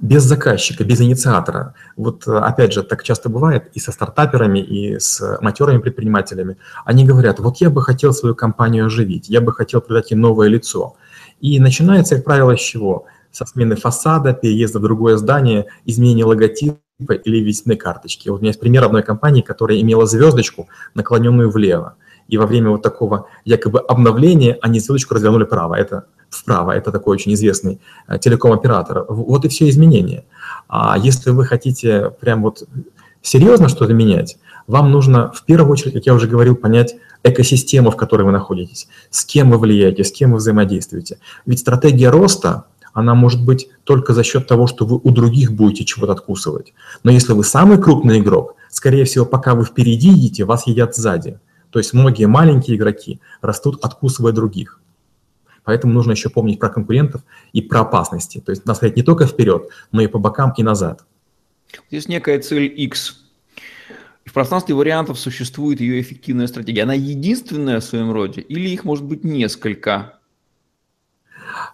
без 0.00 0.22
заказчика, 0.22 0.84
без 0.84 1.00
инициатора. 1.00 1.74
Вот 1.96 2.28
опять 2.28 2.72
же, 2.72 2.84
так 2.84 3.02
часто 3.02 3.28
бывает 3.28 3.68
и 3.74 3.80
со 3.80 3.90
стартаперами, 3.90 4.60
и 4.60 4.96
с 5.00 5.38
матерыми 5.40 5.78
предпринимателями. 5.78 6.56
Они 6.84 7.04
говорят, 7.04 7.40
вот 7.40 7.56
я 7.56 7.68
бы 7.68 7.82
хотел 7.82 8.12
свою 8.12 8.36
компанию 8.36 8.86
оживить, 8.86 9.28
я 9.28 9.40
бы 9.40 9.52
хотел 9.52 9.80
придать 9.80 10.12
ей 10.12 10.16
новое 10.16 10.46
лицо. 10.46 10.94
И 11.40 11.58
начинается, 11.58 12.14
как 12.14 12.24
правило, 12.26 12.56
с 12.56 12.60
чего? 12.60 13.06
Со 13.32 13.44
смены 13.44 13.74
фасада, 13.74 14.34
переезда 14.34 14.78
в 14.78 14.82
другое 14.82 15.16
здание, 15.16 15.66
изменения 15.84 16.24
логотипа 16.24 17.14
или 17.24 17.40
визитной 17.40 17.76
карточки. 17.76 18.28
Вот 18.28 18.36
у 18.36 18.40
меня 18.40 18.50
есть 18.50 18.60
пример 18.60 18.84
одной 18.84 19.02
компании, 19.02 19.42
которая 19.42 19.80
имела 19.80 20.06
звездочку, 20.06 20.68
наклоненную 20.94 21.50
влево 21.50 21.96
и 22.28 22.36
во 22.36 22.46
время 22.46 22.70
вот 22.70 22.82
такого 22.82 23.26
якобы 23.44 23.80
обновления 23.80 24.58
они 24.62 24.80
ссылочку 24.80 25.14
развернули 25.14 25.44
вправо. 25.44 25.74
Это 25.74 26.04
вправо, 26.30 26.72
это 26.72 26.92
такой 26.92 27.14
очень 27.14 27.34
известный 27.34 27.80
э, 28.06 28.18
телеком-оператор. 28.18 29.04
Вот 29.08 29.44
и 29.44 29.48
все 29.48 29.68
изменения. 29.68 30.24
А 30.68 30.96
если 30.98 31.30
вы 31.30 31.44
хотите 31.44 32.10
прям 32.20 32.42
вот 32.42 32.68
серьезно 33.22 33.68
что-то 33.68 33.94
менять, 33.94 34.38
вам 34.66 34.92
нужно 34.92 35.32
в 35.32 35.44
первую 35.44 35.72
очередь, 35.72 35.94
как 35.94 36.04
я 36.04 36.14
уже 36.14 36.28
говорил, 36.28 36.54
понять 36.54 36.96
экосистему, 37.24 37.90
в 37.90 37.96
которой 37.96 38.22
вы 38.22 38.32
находитесь, 38.32 38.88
с 39.10 39.24
кем 39.24 39.50
вы 39.50 39.58
влияете, 39.58 40.04
с 40.04 40.12
кем 40.12 40.32
вы 40.32 40.36
взаимодействуете. 40.36 41.18
Ведь 41.46 41.60
стратегия 41.60 42.10
роста, 42.10 42.66
она 42.92 43.14
может 43.14 43.42
быть 43.44 43.68
только 43.84 44.12
за 44.12 44.22
счет 44.22 44.46
того, 44.46 44.66
что 44.66 44.84
вы 44.84 45.00
у 45.02 45.10
других 45.10 45.52
будете 45.52 45.84
чего-то 45.84 46.12
откусывать. 46.12 46.74
Но 47.02 47.10
если 47.10 47.32
вы 47.32 47.44
самый 47.44 47.78
крупный 47.78 48.18
игрок, 48.18 48.54
скорее 48.70 49.04
всего, 49.04 49.24
пока 49.24 49.54
вы 49.54 49.64
впереди 49.64 50.08
едете, 50.08 50.44
вас 50.44 50.66
едят 50.66 50.94
сзади. 50.94 51.38
То 51.70 51.78
есть 51.78 51.92
многие 51.92 52.26
маленькие 52.26 52.76
игроки 52.76 53.20
растут, 53.40 53.84
откусывая 53.84 54.32
других. 54.32 54.80
Поэтому 55.64 55.92
нужно 55.92 56.12
еще 56.12 56.30
помнить 56.30 56.58
про 56.58 56.70
конкурентов 56.70 57.22
и 57.52 57.60
про 57.60 57.80
опасности. 57.80 58.40
То 58.40 58.52
есть 58.52 58.64
надо 58.64 58.78
смотреть 58.78 58.96
не 58.96 59.02
только 59.02 59.26
вперед, 59.26 59.68
но 59.92 60.00
и 60.00 60.06
по 60.06 60.18
бокам 60.18 60.54
и 60.56 60.62
назад. 60.62 61.04
Здесь 61.90 62.08
некая 62.08 62.40
цель 62.40 62.72
X. 62.74 63.20
В 64.24 64.32
пространстве 64.32 64.74
вариантов 64.74 65.18
существует 65.18 65.80
ее 65.80 66.00
эффективная 66.00 66.46
стратегия. 66.46 66.82
Она 66.82 66.94
единственная 66.94 67.80
в 67.80 67.84
своем 67.84 68.12
роде 68.12 68.40
или 68.40 68.68
их 68.70 68.84
может 68.84 69.04
быть 69.04 69.24
несколько? 69.24 70.14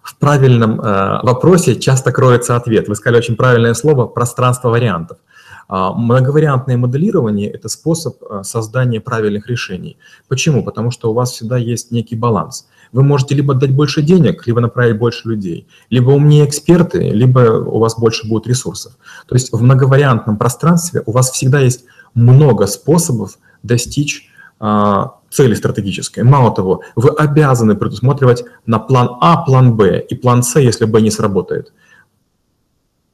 В 0.03 0.17
правильном 0.17 0.79
э, 0.79 1.19
вопросе 1.23 1.79
часто 1.79 2.11
кроется 2.11 2.55
ответ. 2.55 2.87
Вы 2.87 2.95
сказали 2.95 3.19
очень 3.19 3.35
правильное 3.35 3.73
слово 3.73 4.07
«пространство 4.07 4.69
вариантов». 4.69 5.17
А, 5.67 5.93
многовариантное 5.93 6.77
моделирование– 6.77 7.49
это 7.53 7.69
способ 7.69 8.17
а, 8.23 8.43
создания 8.43 8.99
правильных 8.99 9.47
решений. 9.47 9.97
Почему? 10.27 10.63
Потому 10.63 10.91
что 10.91 11.11
у 11.11 11.13
вас 11.13 11.31
всегда 11.31 11.57
есть 11.57 11.91
некий 11.91 12.15
баланс. 12.15 12.67
Вы 12.91 13.03
можете 13.03 13.35
либо 13.35 13.53
дать 13.53 13.71
больше 13.71 14.01
денег, 14.01 14.45
либо 14.47 14.61
направить 14.61 14.97
больше 14.97 15.27
людей, 15.27 15.67
либо 15.89 16.11
умнее 16.11 16.45
эксперты, 16.45 17.09
либо 17.09 17.39
у 17.39 17.79
вас 17.79 17.97
больше 17.97 18.27
будет 18.27 18.47
ресурсов. 18.47 18.93
То 19.27 19.35
есть 19.35 19.51
в 19.51 19.61
многовариантном 19.61 20.37
пространстве 20.37 21.01
у 21.05 21.11
вас 21.11 21.31
всегда 21.31 21.59
есть 21.59 21.85
много 22.13 22.67
способов 22.67 23.37
достичь 23.63 24.29
а, 24.59 25.15
цели 25.29 25.55
стратегической. 25.55 26.23
Мало 26.23 26.53
того, 26.53 26.83
вы 26.95 27.09
обязаны 27.09 27.75
предусматривать 27.75 28.45
на 28.65 28.79
план 28.79 29.17
А, 29.19 29.43
план 29.43 29.75
Б 29.75 29.99
и 29.99 30.15
план 30.15 30.43
С, 30.43 30.59
если 30.59 30.85
Б 30.85 31.01
не 31.01 31.11
сработает. 31.11 31.73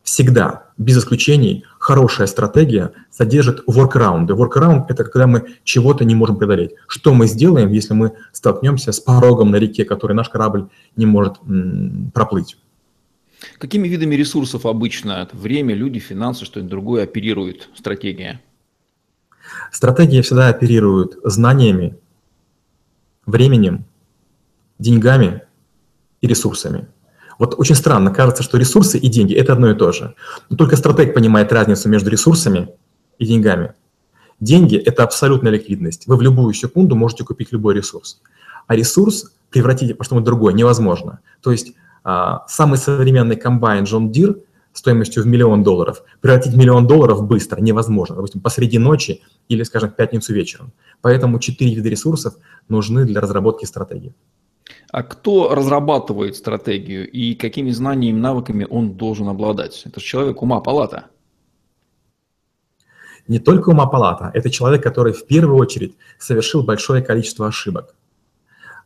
Всегда, 0.04 0.66
без 0.78 0.98
исключений, 0.98 1.66
хорошая 1.82 2.28
стратегия 2.28 2.94
содержит 3.10 3.68
workaround. 3.68 4.28
Workaround– 4.28 4.86
это 4.90 5.04
когда 5.04 5.26
мы 5.26 5.48
чего-то 5.64 6.06
не 6.06 6.14
можем 6.14 6.38
преодолеть. 6.38 6.72
Что 6.88 7.14
мы 7.14 7.26
сделаем, 7.28 7.70
если 7.70 7.94
мы 7.96 8.14
столкнемся 8.32 8.92
с 8.92 9.00
порогом 9.00 9.50
на 9.50 9.56
реке, 9.56 9.84
который 9.84 10.14
наш 10.14 10.30
корабль 10.30 10.68
не 10.96 11.08
может 11.08 11.38
м, 11.44 12.12
проплыть? 12.14 12.58
Какими 13.58 13.88
видами 13.88 14.14
ресурсов 14.14 14.68
обычно, 14.68 15.28
время, 15.34 15.74
люди, 15.74 15.98
финансы, 15.98 16.46
что-нибудь 16.46 16.70
другое, 16.70 17.04
оперирует 17.04 17.70
стратегия? 17.76 18.40
Стратегия 19.72 20.22
всегда 20.22 20.50
оперирует 20.50 21.18
знаниями, 21.24 21.98
временем, 23.26 23.86
деньгами 24.78 25.42
и 26.22 26.28
ресурсами. 26.28 26.88
Вот 27.42 27.56
очень 27.58 27.74
странно, 27.74 28.12
кажется, 28.12 28.44
что 28.44 28.60
ресурсы 28.60 29.00
и 29.00 29.08
деньги– 29.08 29.34
это 29.36 29.54
одно 29.54 29.72
и 29.72 29.74
то 29.74 29.92
же. 29.92 30.14
Но 30.52 30.58
только 30.58 30.76
стратег 30.76 31.16
понимает 31.16 31.52
разницу 31.52 31.90
между 31.90 32.12
ресурсами 32.12 32.70
и 33.18 33.26
деньгами. 33.26 33.74
Деньги– 34.40 34.76
это 34.86 35.04
абсолютная 35.04 35.52
ликвидность. 35.52 36.06
Вы 36.06 36.18
в 36.18 36.22
любую 36.22 36.54
секунду 36.54 36.96
можете 36.96 37.24
купить 37.24 37.52
любой 37.52 37.74
ресурс. 37.74 38.22
А 38.68 38.76
ресурс 38.76 39.32
превратить 39.50 39.98
во 39.98 40.06
что-то 40.06 40.22
другое 40.22 40.54
невозможно. 40.54 41.22
То 41.42 41.52
есть 41.52 41.74
а, 42.04 42.46
самый 42.48 42.78
современный 42.78 43.38
комбайн 43.38 43.86
John 43.86 44.12
Deere 44.12 44.40
стоимостью 44.72 45.24
в 45.24 45.26
миллион 45.26 45.64
долларов 45.64 46.04
превратить 46.22 46.54
миллион 46.54 46.86
долларов 46.86 47.26
быстро 47.26 47.60
невозможно, 47.60 48.18
допустим, 48.18 48.42
посреди 48.42 48.78
ночи 48.78 49.24
или, 49.50 49.64
скажем, 49.64 49.90
в 49.90 49.96
пятницу 49.96 50.32
вечером. 50.32 50.74
Поэтому 51.02 51.40
четыре 51.40 51.74
вида 51.74 51.90
ресурсов 51.90 52.36
нужны 52.70 53.06
для 53.06 53.20
разработки 53.20 53.66
стратегии. 53.66 54.14
А 54.92 55.04
кто 55.04 55.56
разрабатывает 55.56 56.36
стратегию 56.36 57.10
и 57.10 57.34
какими 57.34 57.72
знаниями 57.72 58.18
и 58.18 58.22
навыками 58.22 58.68
он 58.70 58.94
должен 58.94 59.30
обладать? 59.30 59.82
Это 59.86 60.02
же 60.02 60.06
человек 60.06 60.42
ума 60.42 60.60
палата. 60.60 61.06
Не 63.28 63.40
только 63.40 63.70
ума 63.70 63.86
палата, 63.86 64.32
это 64.34 64.50
человек, 64.50 64.84
который 64.84 65.14
в 65.14 65.26
первую 65.26 65.58
очередь 65.58 65.96
совершил 66.20 66.64
большое 66.64 67.02
количество 67.02 67.48
ошибок. 67.48 67.96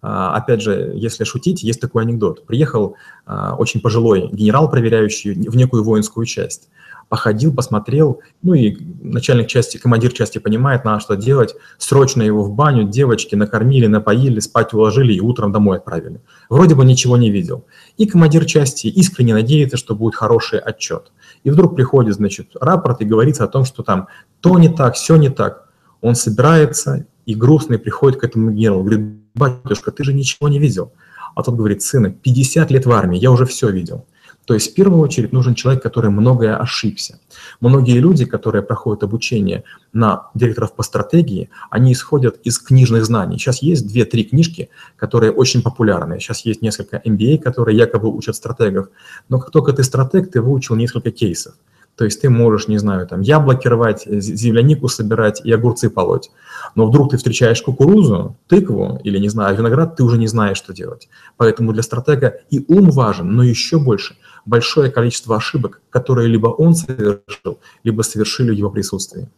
А, 0.04 0.36
опять 0.36 0.62
же, 0.62 0.92
если 0.94 1.24
шутить, 1.24 1.64
есть 1.64 1.82
такой 1.82 2.04
анекдот. 2.04 2.46
Приехал 2.46 2.96
а, 3.26 3.56
очень 3.56 3.82
пожилой 3.82 4.30
генерал, 4.32 4.70
проверяющий 4.70 5.34
в 5.34 5.56
некую 5.56 5.84
воинскую 5.84 6.28
часть 6.28 6.70
походил, 7.10 7.54
посмотрел, 7.54 8.22
ну 8.42 8.54
и 8.54 8.78
начальник 9.02 9.48
части, 9.48 9.78
командир 9.78 10.12
части 10.12 10.40
понимает, 10.40 10.86
надо 10.86 11.00
что 11.00 11.16
делать, 11.16 11.56
срочно 11.78 12.22
его 12.24 12.44
в 12.44 12.52
баню, 12.52 12.84
девочки 12.84 13.36
накормили, 13.36 13.88
напоили, 13.88 14.40
спать 14.40 14.74
уложили 14.74 15.14
и 15.14 15.20
утром 15.20 15.52
домой 15.52 15.78
отправили. 15.78 16.22
Вроде 16.50 16.76
бы 16.76 16.84
ничего 16.84 17.18
не 17.18 17.30
видел. 17.30 17.66
И 17.98 18.06
командир 18.06 18.46
части 18.46 18.88
искренне 18.88 19.34
надеется, 19.34 19.78
что 19.78 19.96
будет 19.96 20.16
хороший 20.16 20.60
отчет. 20.60 21.12
И 21.44 21.50
вдруг 21.50 21.76
приходит, 21.76 22.16
значит, 22.16 22.52
рапорт 22.60 23.02
и 23.02 23.06
говорится 23.06 23.44
о 23.44 23.48
том, 23.48 23.66
что 23.66 23.84
там 23.84 24.08
то 24.42 24.58
не 24.58 24.70
так, 24.70 24.96
все 24.96 25.16
не 25.16 25.30
так. 25.30 25.70
Он 26.02 26.16
собирается 26.16 27.06
и 27.26 27.36
грустный 27.36 27.80
приходит 27.80 28.20
к 28.20 28.24
этому 28.24 28.52
генералу, 28.52 28.84
говорит, 28.84 29.02
батюшка, 29.36 29.92
ты 29.92 30.04
же 30.04 30.14
ничего 30.14 30.50
не 30.50 30.60
видел. 30.60 30.94
А 31.36 31.44
тот 31.44 31.56
говорит, 31.56 31.82
сына, 31.82 32.12
50 32.12 32.72
лет 32.72 32.86
в 32.86 32.92
армии, 32.92 33.20
я 33.20 33.32
уже 33.32 33.46
все 33.46 33.70
видел. 33.70 34.06
То 34.46 34.54
есть 34.54 34.72
в 34.72 34.74
первую 34.76 35.02
очередь 35.02 35.34
нужен 35.34 35.56
человек, 35.56 35.84
который 35.84 36.12
многое 36.12 36.56
ошибся. 36.56 37.20
Многие 37.60 38.00
люди, 38.00 38.26
которые 38.26 38.62
проходят 38.62 39.04
обучение 39.04 39.64
на 39.92 40.30
директоров 40.36 40.74
по 40.74 40.84
стратегии, 40.84 41.50
они 41.70 41.94
исходят 41.94 42.40
из 42.44 42.60
книжных 42.60 43.06
знаний. 43.06 43.38
Сейчас 43.38 43.62
есть 43.62 43.88
две-три 43.88 44.24
книжки, 44.24 44.70
которые 44.96 45.32
очень 45.32 45.62
популярны. 45.62 46.20
Сейчас 46.20 46.46
есть 46.46 46.62
несколько 46.62 46.98
MBA, 46.98 47.40
которые 47.40 47.78
якобы 47.78 48.16
учат 48.16 48.36
стратегов. 48.36 48.90
Но 49.30 49.40
как 49.40 49.52
только 49.52 49.74
ты 49.74 49.84
стратег, 49.84 50.32
ты 50.32 50.42
выучил 50.42 50.76
несколько 50.76 51.12
кейсов. 51.12 51.56
То 51.96 52.06
есть 52.06 52.22
ты 52.22 52.30
можешь, 52.30 52.68
не 52.68 52.78
знаю, 52.78 53.08
там 53.08 53.22
яблоки 53.22 53.68
рвать, 53.68 54.04
землянику 54.06 54.88
собирать 54.88 55.42
и 55.46 55.52
огурцы 55.52 55.90
полоть. 55.90 56.30
Но 56.76 56.88
вдруг 56.88 57.12
ты 57.12 57.18
встречаешь 57.18 57.62
кукурузу, 57.62 58.36
тыкву 58.48 59.00
или, 59.04 59.18
не 59.18 59.30
знаю, 59.30 59.58
виноград, 59.58 59.96
ты 59.96 60.04
уже 60.04 60.18
не 60.18 60.28
знаешь, 60.28 60.58
что 60.58 60.74
делать. 60.74 61.08
Поэтому 61.38 61.72
для 61.72 61.84
стратега 61.84 62.42
и 62.50 62.64
ум 62.68 62.92
важен, 62.92 63.32
но 63.32 63.44
еще 63.44 63.80
больше 63.80 64.18
большое 64.46 64.92
количество 64.92 65.38
ошибок, 65.38 65.82
которые 65.90 66.28
либо 66.28 66.48
он 66.48 66.76
совершил, 66.76 67.60
либо 67.84 68.02
совершили 68.02 68.52
в 68.52 68.56
его 68.56 68.70
присутствии. 68.70 69.30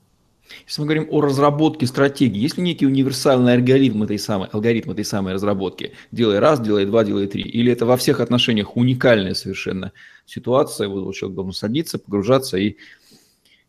Если 0.67 0.81
мы 0.81 0.87
говорим 0.87 1.07
о 1.11 1.21
разработке 1.21 1.87
стратегии, 1.87 2.39
есть 2.39 2.57
ли 2.57 2.63
некий 2.63 2.85
универсальный 2.85 3.53
алгоритм 3.53 4.03
этой 4.03 4.19
самой, 4.19 4.49
алгоритм 4.51 4.91
этой 4.91 5.05
самой 5.05 5.33
разработки? 5.33 5.93
Делай 6.11 6.39
раз, 6.39 6.59
делай 6.59 6.85
два, 6.85 7.05
делай 7.05 7.27
три. 7.27 7.43
Или 7.43 7.71
это 7.71 7.85
во 7.85 7.95
всех 7.95 8.19
отношениях 8.19 8.75
уникальная 8.75 9.33
совершенно 9.33 9.93
ситуация? 10.25 10.89
Вот 10.89 11.15
человек 11.15 11.35
должен 11.37 11.53
садиться, 11.53 11.99
погружаться 11.99 12.57
и 12.57 12.75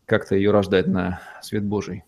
как-то 0.05 0.35
ее 0.35 0.51
рождать 0.51 0.87
на 0.87 1.21
свет 1.41 1.63
Божий. 1.63 2.03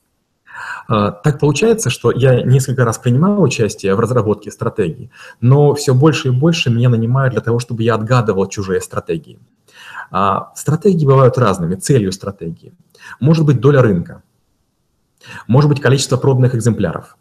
А, 0.90 1.12
так 1.12 1.40
получается, 1.40 1.90
что 1.90 2.12
я 2.12 2.42
несколько 2.42 2.84
раз 2.84 2.98
принимал 2.98 3.42
участие 3.42 3.96
в 3.96 4.00
разработке 4.02 4.52
стратегии, 4.52 5.10
но 5.40 5.74
все 5.74 5.94
больше 5.94 6.28
и 6.28 6.32
больше 6.32 6.70
меня 6.70 6.90
нанимают 6.90 7.32
для 7.34 7.42
того, 7.42 7.60
чтобы 7.60 7.84
я 7.84 7.96
отгадывал 7.96 8.50
чужие 8.50 8.82
стратегии. 8.82 9.40
А, 10.12 10.52
стратегии 10.56 11.06
бывают 11.06 11.38
разными, 11.38 11.76
целью 11.76 12.12
стратегии. 12.12 12.74
Может 13.22 13.46
быть 13.46 13.62
доля 13.62 13.82
рынка, 13.82 14.24
может 15.48 15.70
быть 15.70 15.82
количество 15.82 16.18
проданных 16.18 16.56
экземпляров, 16.56 17.18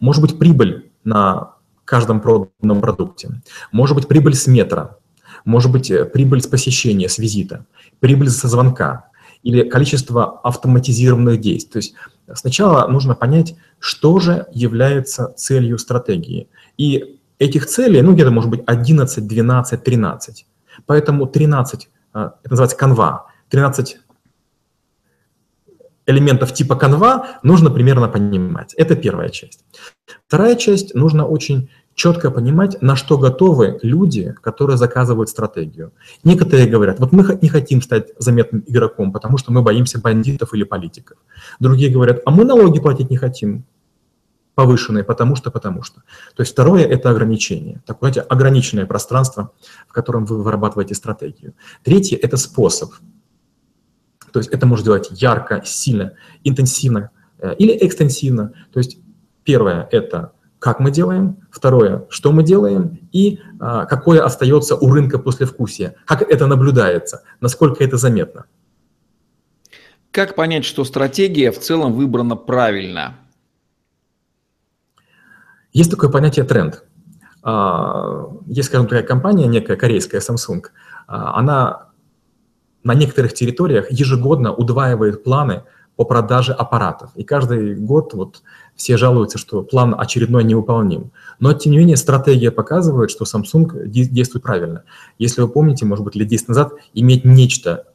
может 0.00 0.22
быть 0.22 0.38
прибыль 0.38 0.90
на 1.04 1.54
каждом 1.84 2.20
проданном 2.20 2.80
продукте, 2.80 3.40
может 3.72 3.96
быть 3.96 4.08
прибыль 4.08 4.34
с 4.34 4.46
метра, 4.46 4.98
может 5.44 5.70
быть 5.70 5.90
э, 5.90 6.04
прибыль 6.04 6.42
с 6.42 6.46
посещения, 6.46 7.08
с 7.08 7.18
визита, 7.18 7.66
прибыль 8.00 8.30
со 8.30 8.48
звонка 8.48 9.08
или 9.42 9.68
количество 9.68 10.40
автоматизированных 10.40 11.40
действий. 11.40 11.70
То 11.70 11.76
есть 11.78 11.94
Сначала 12.34 12.88
нужно 12.88 13.14
понять, 13.14 13.54
что 13.78 14.18
же 14.18 14.46
является 14.52 15.32
целью 15.36 15.78
стратегии. 15.78 16.48
И 16.76 17.20
этих 17.38 17.66
целей, 17.66 18.02
ну, 18.02 18.14
где-то 18.14 18.30
может 18.30 18.50
быть 18.50 18.62
11, 18.66 19.26
12, 19.26 19.84
13. 19.84 20.46
Поэтому 20.86 21.26
13, 21.26 21.88
а, 22.12 22.34
это 22.42 22.50
называется 22.50 22.76
канва, 22.76 23.26
13 23.50 23.98
элементов 26.06 26.52
типа 26.52 26.76
канва 26.76 27.38
нужно 27.42 27.70
примерно 27.70 28.08
понимать. 28.08 28.74
Это 28.74 28.96
первая 28.96 29.28
часть. 29.28 29.64
Вторая 30.26 30.56
часть, 30.56 30.94
нужно 30.94 31.26
очень 31.26 31.68
четко 31.94 32.30
понимать, 32.30 32.80
на 32.82 32.94
что 32.94 33.18
готовы 33.18 33.78
люди, 33.82 34.34
которые 34.42 34.76
заказывают 34.76 35.30
стратегию. 35.30 35.92
Некоторые 36.24 36.68
говорят, 36.68 37.00
вот 37.00 37.12
мы 37.12 37.38
не 37.40 37.48
хотим 37.48 37.82
стать 37.82 38.08
заметным 38.18 38.62
игроком, 38.66 39.12
потому 39.12 39.38
что 39.38 39.50
мы 39.50 39.62
боимся 39.62 40.00
бандитов 40.00 40.54
или 40.54 40.64
политиков. 40.64 41.16
Другие 41.58 41.90
говорят, 41.90 42.20
а 42.26 42.30
мы 42.30 42.44
налоги 42.44 42.80
платить 42.80 43.10
не 43.10 43.16
хотим, 43.16 43.64
повышенные, 44.56 45.04
потому 45.04 45.36
что, 45.36 45.50
потому 45.50 45.82
что. 45.82 46.02
То 46.34 46.42
есть 46.42 46.52
второе– 46.52 46.84
это 46.86 47.10
ограничение. 47.10 47.82
Такое 47.86 48.12
ограниченное 48.12 48.86
пространство, 48.86 49.52
в 49.86 49.92
котором 49.92 50.24
вы 50.24 50.42
вырабатываете 50.42 50.94
стратегию. 50.94 51.54
Третье– 51.84 52.16
это 52.22 52.36
способ. 52.36 52.90
То 54.36 54.40
есть 54.40 54.50
это 54.50 54.66
можно 54.66 54.84
делать 54.84 55.08
ярко, 55.12 55.62
сильно, 55.64 56.12
интенсивно 56.44 57.08
э, 57.38 57.54
или 57.54 57.74
экстенсивно. 57.80 58.52
То 58.70 58.80
есть 58.80 58.98
первое– 59.44 59.88
это 59.90 60.32
как 60.58 60.78
мы 60.78 60.90
делаем, 60.90 61.38
второе, 61.50 62.04
что 62.10 62.32
мы 62.32 62.42
делаем, 62.42 62.98
и 63.12 63.40
а, 63.58 63.86
какое 63.86 64.22
остается 64.22 64.76
у 64.76 64.90
рынка 64.90 65.18
послевкусия, 65.18 65.94
как 66.04 66.20
это 66.20 66.46
наблюдается, 66.46 67.22
насколько 67.40 67.82
это 67.82 67.96
заметно. 67.96 68.44
Как 70.10 70.34
понять, 70.34 70.66
что 70.66 70.84
стратегия 70.84 71.50
в 71.50 71.58
целом 71.58 71.94
выбрана 71.94 72.36
правильно? 72.36 73.14
Есть 75.72 75.90
такое 75.90 76.10
понятие 76.10 76.44
тренд. 76.44 76.84
А, 77.42 78.26
есть, 78.46 78.68
скажем, 78.68 78.86
такая 78.86 79.02
компания, 79.02 79.46
некая 79.46 79.76
корейская 79.76 80.20
Samsung, 80.20 80.62
а, 81.06 81.38
она 81.38 81.85
на 82.86 82.94
некоторых 82.94 83.34
территориях 83.34 83.90
ежегодно 83.90 84.54
удваивает 84.54 85.24
планы 85.24 85.64
по 85.96 86.04
продаже 86.04 86.52
аппаратов. 86.52 87.10
И 87.16 87.24
каждый 87.24 87.74
год 87.74 88.14
вот 88.14 88.42
все 88.76 88.96
жалуются, 88.96 89.38
что 89.38 89.62
план 89.62 89.92
очередной 89.98 90.44
невыполним. 90.44 91.10
Но, 91.40 91.52
тем 91.52 91.72
не 91.72 91.78
менее, 91.78 91.96
стратегия 91.96 92.52
показывает, 92.52 93.10
что 93.10 93.24
Samsung 93.24 93.86
действует 93.86 94.44
правильно. 94.44 94.84
Если 95.18 95.40
вы 95.40 95.48
помните, 95.48 95.84
может 95.84 96.04
быть, 96.04 96.14
лет 96.14 96.28
10 96.28 96.46
назад, 96.46 96.74
иметь 96.94 97.24
нечто, 97.24 97.86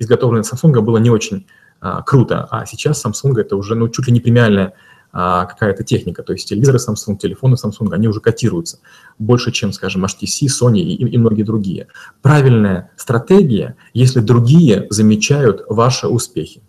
изготовленное 0.00 0.42
Samsung, 0.42 0.80
было 0.80 0.98
не 0.98 1.10
очень 1.10 1.46
а, 1.80 2.02
круто. 2.02 2.48
А 2.50 2.66
сейчас 2.66 3.04
Samsung 3.06 3.38
это 3.38 3.54
уже 3.54 3.76
ну, 3.76 3.88
чуть 3.88 4.08
ли 4.08 4.12
не 4.12 4.20
премиальная 4.20 4.72
какая-то 5.12 5.84
техника. 5.84 6.22
То 6.22 6.32
есть 6.32 6.48
телевизоры 6.48 6.78
Samsung, 6.78 7.16
телефоны 7.16 7.54
Samsung, 7.54 7.92
они 7.92 8.08
уже 8.08 8.20
котируются 8.20 8.80
больше, 9.18 9.52
чем, 9.52 9.72
скажем, 9.72 10.04
HTC, 10.04 10.46
Sony 10.46 10.80
и, 10.80 10.94
и 10.94 11.18
многие 11.18 11.42
другие. 11.42 11.88
Правильная 12.22 12.90
стратегия, 12.96 13.76
если 13.94 14.20
другие 14.20 14.86
замечают 14.90 15.64
ваши 15.68 16.06
успехи. 16.06 16.62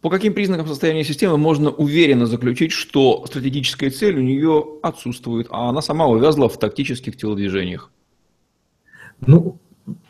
По 0.00 0.10
каким 0.10 0.32
признакам 0.32 0.68
состояния 0.68 1.02
системы 1.02 1.38
можно 1.38 1.70
уверенно 1.70 2.26
заключить, 2.26 2.70
что 2.70 3.26
стратегическая 3.26 3.90
цель 3.90 4.16
у 4.16 4.22
нее 4.22 4.64
отсутствует, 4.82 5.48
а 5.50 5.68
она 5.70 5.82
сама 5.82 6.06
увязла 6.06 6.48
в 6.48 6.58
тактических 6.58 7.16
телодвижениях? 7.16 7.90
Ну, 9.26 9.58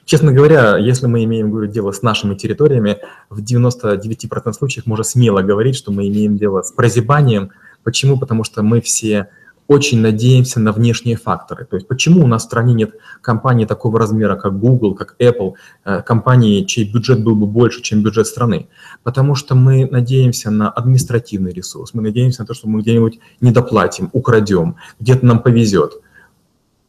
честно 0.08 0.32
говоря, 0.32 0.78
если 0.78 1.06
мы 1.06 1.22
имеем 1.24 1.50
говорю, 1.50 1.70
дело 1.70 1.92
с 1.92 2.00
нашими 2.02 2.34
территориями, 2.34 2.96
в 3.28 3.42
99% 3.42 4.52
случаев 4.54 4.86
можно 4.86 5.04
смело 5.04 5.42
говорить, 5.42 5.76
что 5.76 5.92
мы 5.92 6.08
имеем 6.08 6.38
дело 6.38 6.62
с 6.62 6.72
прозябанием. 6.72 7.50
Почему? 7.84 8.18
Потому 8.18 8.42
что 8.42 8.62
мы 8.62 8.80
все 8.80 9.28
очень 9.66 10.00
надеемся 10.00 10.60
на 10.60 10.72
внешние 10.72 11.16
факторы. 11.16 11.66
То 11.66 11.76
есть 11.76 11.86
почему 11.86 12.24
у 12.24 12.26
нас 12.26 12.42
в 12.42 12.46
стране 12.46 12.72
нет 12.72 12.94
компаний 13.20 13.66
такого 13.66 13.98
размера, 13.98 14.36
как 14.36 14.58
Google, 14.58 14.94
как 14.94 15.14
Apple, 15.20 15.52
э, 15.84 16.00
компании, 16.00 16.64
чей 16.64 16.90
бюджет 16.90 17.22
был 17.22 17.36
бы 17.36 17.46
больше, 17.46 17.82
чем 17.82 18.02
бюджет 18.02 18.26
страны? 18.26 18.68
Потому 19.02 19.34
что 19.34 19.54
мы 19.54 19.86
надеемся 19.90 20.50
на 20.50 20.70
административный 20.70 21.52
ресурс, 21.52 21.92
мы 21.92 22.00
надеемся 22.00 22.40
на 22.40 22.46
то, 22.46 22.54
что 22.54 22.66
мы 22.66 22.80
где-нибудь 22.80 23.20
недоплатим, 23.42 24.08
украдем, 24.14 24.76
где-то 25.00 25.26
нам 25.26 25.42
повезет. 25.42 26.00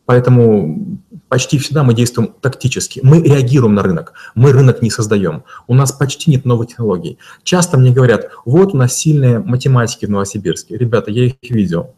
Поэтому 0.06 1.00
почти 1.30 1.58
всегда 1.58 1.84
мы 1.84 1.94
действуем 1.94 2.34
тактически. 2.42 3.00
Мы 3.04 3.22
реагируем 3.22 3.76
на 3.76 3.84
рынок, 3.84 4.13
мы 4.36 4.52
рынок 4.52 4.82
не 4.82 4.89
создаем. 4.89 5.44
У 5.68 5.74
нас 5.74 5.92
почти 5.92 6.32
нет 6.32 6.46
новых 6.46 6.70
технологий. 6.70 7.18
Часто 7.44 7.78
мне 7.78 7.92
говорят, 7.92 8.32
вот 8.46 8.74
у 8.74 8.78
нас 8.78 8.94
сильные 8.96 9.39
математики 9.39 10.06
в 10.06 10.10
Новосибирске. 10.10 10.78
Ребята, 10.78 11.12
я 11.12 11.26
их 11.26 11.36
видел, 11.50 11.94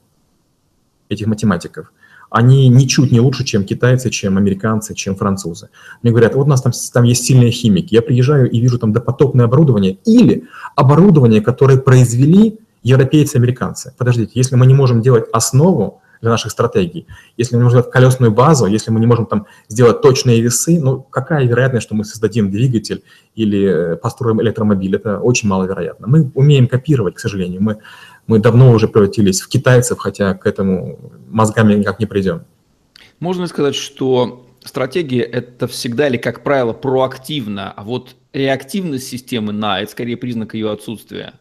этих 1.09 1.27
математиков 1.27 1.91
они 2.31 2.69
ничуть 2.69 3.11
не 3.11 3.19
лучше, 3.19 3.43
чем 3.43 3.65
китайцы, 3.65 4.09
чем 4.09 4.37
американцы, 4.37 4.93
чем 4.95 5.17
французы. 5.17 5.67
Мне 6.01 6.13
говорят, 6.13 6.33
вот 6.33 6.47
у 6.47 6.49
нас 6.49 6.61
там, 6.61 6.71
там 6.93 7.03
есть 7.03 7.25
сильные 7.25 7.51
химики. 7.51 7.93
Я 7.93 8.01
приезжаю 8.01 8.49
и 8.49 8.59
вижу 8.59 8.79
там 8.79 8.93
допотопное 8.93 9.45
оборудование 9.45 9.97
или 10.05 10.45
оборудование, 10.77 11.41
которое 11.41 11.77
произвели 11.77 12.57
европейцы, 12.83 13.35
американцы. 13.35 13.93
Подождите, 13.97 14.31
если 14.35 14.55
мы 14.55 14.65
не 14.65 14.73
можем 14.73 15.01
делать 15.01 15.25
основу 15.33 16.01
для 16.21 16.29
наших 16.29 16.51
стратегий, 16.51 17.07
если 17.37 17.55
мы 17.55 17.59
не 17.59 17.63
можем 17.63 17.79
сделать 17.79 17.91
колесную 17.91 18.31
базу, 18.31 18.67
если 18.67 18.91
мы 18.91 18.99
не 18.99 19.07
можем 19.07 19.25
там 19.25 19.47
сделать 19.67 20.01
точные 20.01 20.41
весы, 20.41 20.79
ну 20.79 21.01
какая 21.01 21.45
вероятность, 21.45 21.85
что 21.85 21.95
мы 21.95 22.05
создадим 22.05 22.51
двигатель 22.51 23.03
или 23.35 23.93
э, 23.93 23.95
построим 23.95 24.41
электромобиль? 24.41 24.95
Это 24.95 25.19
очень 25.19 25.49
маловероятно. 25.49 26.07
Мы 26.07 26.31
умеем 26.35 26.67
копировать, 26.67 27.15
к 27.15 27.19
сожалению. 27.19 27.61
Мы 27.61 27.77
мы 28.27 28.39
давно 28.39 28.71
уже 28.71 28.87
превратились 28.87 29.41
в 29.41 29.49
китайцев, 29.49 29.99
хотя 29.99 30.33
к 30.33 30.45
этому 30.45 30.99
мозгами 31.27 31.73
никак 31.73 31.99
не 31.99 32.05
придем. 32.05 32.45
Можно 33.19 33.47
сказать, 33.47 33.75
что 33.75 34.47
стратегия– 34.63 35.21
это 35.23 35.67
всегда 35.67 36.07
или, 36.07 36.17
как 36.17 36.43
правило, 36.43 36.73
проактивно, 36.73 37.71
а 37.71 37.83
вот 37.83 38.15
реактивность 38.33 39.07
системы 39.07 39.51
на– 39.53 39.81
это 39.81 39.91
скорее 39.91 40.17
признак 40.17 40.53
ее 40.53 40.71
отсутствия. 40.71 41.33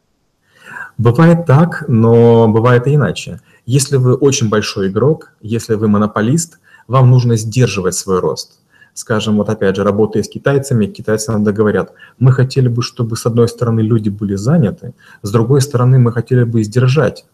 Бывает 0.99 1.47
так, 1.47 1.85
но 1.89 2.49
бывает 2.49 2.87
и 2.87 2.95
иначе. 2.95 3.41
Если 3.67 3.97
вы 3.97 4.15
очень 4.15 4.49
большой 4.49 4.89
игрок, 4.89 5.33
если 5.41 5.75
вы 5.75 5.89
монополист, 5.89 6.59
вам 6.89 7.11
нужно 7.11 7.37
сдерживать 7.37 7.95
свой 7.95 8.21
рост 8.21 8.61
скажем, 8.95 9.37
вот 9.37 9.49
опять 9.49 9.77
же, 9.77 9.85
работая 9.85 10.23
с 10.23 10.29
китайцами, 10.29 10.87
китайцы 10.87 11.31
иногда 11.31 11.53
говорят, 11.53 11.93
мы 12.19 12.33
хотели 12.33 12.69
бы, 12.69 12.83
чтобы 12.83 13.17
с 13.17 13.27
одной 13.27 13.49
стороны 13.49 13.81
люди 13.81 14.09
были 14.09 14.35
заняты, 14.35 14.95
с 15.23 15.31
другой 15.31 15.61
стороны 15.61 15.99
мы 15.99 16.13
хотели 16.13 16.45
бы 16.45 16.63
сдержать 16.63 17.25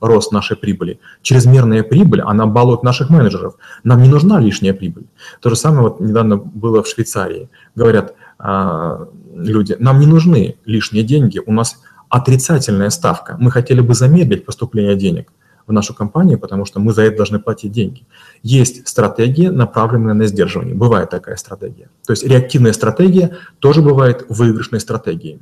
рост 0.00 0.32
нашей 0.32 0.56
прибыли. 0.56 0.98
Чрезмерная 1.22 1.82
прибыль, 1.82 2.22
она 2.22 2.46
балует 2.46 2.82
наших 2.82 3.10
менеджеров. 3.10 3.56
Нам 3.84 4.02
не 4.02 4.08
нужна 4.08 4.40
лишняя 4.40 4.72
прибыль. 4.72 5.06
То 5.40 5.50
же 5.50 5.56
самое 5.56 5.82
вот 5.82 6.00
недавно 6.00 6.36
было 6.36 6.82
в 6.82 6.88
Швейцарии. 6.88 7.50
Говорят 7.74 8.14
а, 8.38 9.08
люди, 9.34 9.76
нам 9.78 10.00
не 10.00 10.06
нужны 10.06 10.56
лишние 10.64 11.04
деньги, 11.04 11.40
у 11.44 11.52
нас 11.52 11.80
отрицательная 12.08 12.88
ставка. 12.90 13.36
Мы 13.38 13.50
хотели 13.50 13.80
бы 13.80 13.94
замедлить 13.94 14.46
поступление 14.46 14.96
денег 14.96 15.30
в 15.70 15.72
нашу 15.72 15.94
компанию, 15.94 16.38
потому 16.38 16.66
что 16.66 16.80
мы 16.80 16.92
за 16.92 17.02
это 17.02 17.16
должны 17.16 17.38
платить 17.38 17.72
деньги. 17.72 18.04
Есть 18.42 18.86
стратегия, 18.86 19.50
направленная 19.50 20.14
на 20.14 20.26
сдерживание. 20.26 20.74
Бывает 20.74 21.10
такая 21.10 21.36
стратегия. 21.36 21.88
То 22.06 22.12
есть 22.12 22.24
реактивная 22.24 22.72
стратегия 22.72 23.38
тоже 23.60 23.80
бывает 23.80 24.26
выигрышной 24.28 24.80
стратегией. 24.80 25.40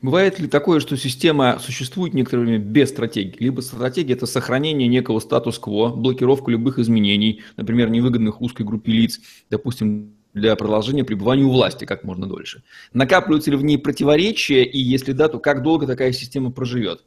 Бывает 0.00 0.38
ли 0.38 0.48
такое, 0.48 0.80
что 0.80 0.96
система 0.96 1.58
существует 1.60 2.14
некоторое 2.14 2.42
время 2.42 2.58
без 2.58 2.90
стратегии? 2.90 3.36
Либо 3.38 3.60
стратегия– 3.60 4.12
это 4.14 4.26
сохранение 4.26 4.88
некого 4.88 5.18
статус-кво, 5.18 5.88
блокировка 5.88 6.50
любых 6.50 6.78
изменений, 6.78 7.42
например, 7.56 7.90
невыгодных 7.90 8.40
узкой 8.40 8.64
группе 8.64 8.92
лиц, 8.92 9.20
допустим, 9.50 10.14
для 10.32 10.56
продолжения 10.56 11.04
пребывания 11.04 11.44
у 11.44 11.50
власти 11.50 11.84
как 11.84 12.04
можно 12.04 12.26
дольше. 12.26 12.62
Накапливаются 12.92 13.50
ли 13.50 13.56
в 13.56 13.64
ней 13.64 13.78
противоречия, 13.78 14.64
и 14.64 14.78
если 14.78 15.12
да, 15.12 15.28
то 15.28 15.38
как 15.38 15.62
долго 15.62 15.86
такая 15.86 16.12
система 16.12 16.50
проживет? 16.50 17.04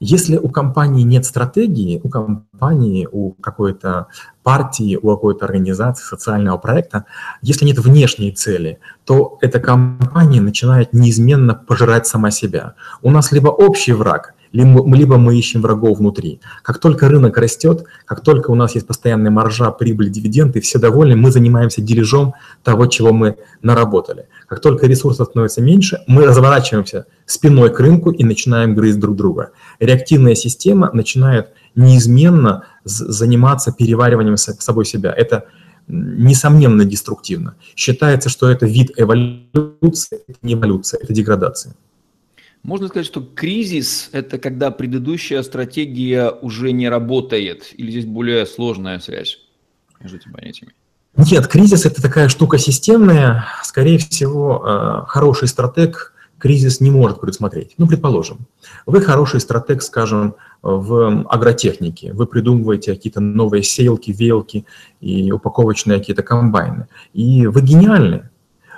Если 0.00 0.36
у 0.36 0.48
компании 0.48 1.02
нет 1.02 1.24
стратегии, 1.24 2.00
у 2.02 2.08
компании, 2.08 3.08
у 3.10 3.32
какой-то 3.32 4.08
партии, 4.42 4.98
у 5.00 5.08
какой-то 5.14 5.44
организации, 5.46 6.04
социального 6.04 6.58
проекта, 6.58 7.04
если 7.42 7.64
нет 7.64 7.78
внешней 7.78 8.32
цели, 8.32 8.78
то 9.04 9.38
эта 9.40 9.60
компания 9.60 10.40
начинает 10.40 10.92
неизменно 10.92 11.54
пожирать 11.54 12.06
сама 12.06 12.30
себя. 12.30 12.74
У 13.02 13.10
нас 13.10 13.32
либо 13.32 13.48
общий 13.48 13.92
враг, 13.92 14.33
либо 14.54 15.16
мы 15.16 15.36
ищем 15.36 15.62
врагов 15.62 15.98
внутри. 15.98 16.40
Как 16.62 16.78
только 16.78 17.08
рынок 17.08 17.36
растет, 17.36 17.84
как 18.06 18.22
только 18.22 18.50
у 18.50 18.54
нас 18.54 18.74
есть 18.74 18.86
постоянная 18.86 19.30
маржа, 19.30 19.70
прибыль, 19.72 20.10
дивиденды, 20.10 20.60
все 20.60 20.78
довольны, 20.78 21.16
мы 21.16 21.32
занимаемся 21.32 21.82
дележом 21.82 22.34
того, 22.62 22.86
чего 22.86 23.12
мы 23.12 23.36
наработали. 23.62 24.28
Как 24.46 24.60
только 24.60 24.86
ресурсов 24.86 25.28
становится 25.28 25.60
меньше, 25.60 25.98
мы 26.06 26.24
разворачиваемся 26.24 27.06
спиной 27.26 27.74
к 27.74 27.80
рынку 27.80 28.10
и 28.10 28.22
начинаем 28.22 28.74
грызть 28.74 29.00
друг 29.00 29.16
друга. 29.16 29.50
Реактивная 29.80 30.36
система 30.36 30.90
начинает 30.92 31.48
неизменно 31.74 32.62
заниматься 32.84 33.72
перевариванием 33.72 34.36
собой 34.36 34.84
себя. 34.84 35.12
Это 35.12 35.46
несомненно 35.88 36.84
деструктивно. 36.84 37.56
Считается, 37.74 38.28
что 38.28 38.48
это 38.48 38.66
вид 38.66 38.92
эволюции, 38.96 40.20
это 40.28 40.38
не 40.42 40.54
эволюция, 40.54 41.00
это 41.02 41.12
деградация. 41.12 41.74
Можно 42.64 42.88
сказать, 42.88 43.06
что 43.06 43.20
кризис– 43.20 44.08
это 44.12 44.38
когда 44.38 44.70
предыдущая 44.70 45.42
стратегия 45.42 46.30
уже 46.30 46.72
не 46.72 46.88
работает, 46.88 47.74
или 47.76 47.90
здесь 47.90 48.06
более 48.06 48.46
сложная 48.46 48.98
связь 49.00 49.38
между 50.00 50.16
этими 50.16 50.32
понятиями? 50.32 50.72
Нет, 51.14 51.46
кризис– 51.46 51.84
это 51.86 52.00
такая 52.00 52.28
штука 52.30 52.56
системная. 52.56 53.44
Скорее 53.62 53.98
всего, 53.98 54.64
э, 54.66 55.06
хороший 55.08 55.46
стратег 55.46 56.14
кризис 56.38 56.80
не 56.80 56.90
может 56.90 57.20
предусмотреть. 57.20 57.74
Ну, 57.76 57.86
предположим, 57.86 58.46
вы 58.86 59.02
хороший 59.02 59.40
стратег, 59.40 59.82
скажем, 59.82 60.34
в 60.62 61.26
агротехнике. 61.28 62.14
Вы 62.14 62.26
придумываете 62.26 62.94
какие-то 62.94 63.20
новые 63.20 63.62
сеялки, 63.62 64.10
веялки 64.10 64.64
и 65.00 65.30
упаковочные 65.30 65.98
какие-то 65.98 66.22
комбайны. 66.22 66.88
И 67.12 67.46
вы 67.46 67.60
гениальны. 67.60 68.30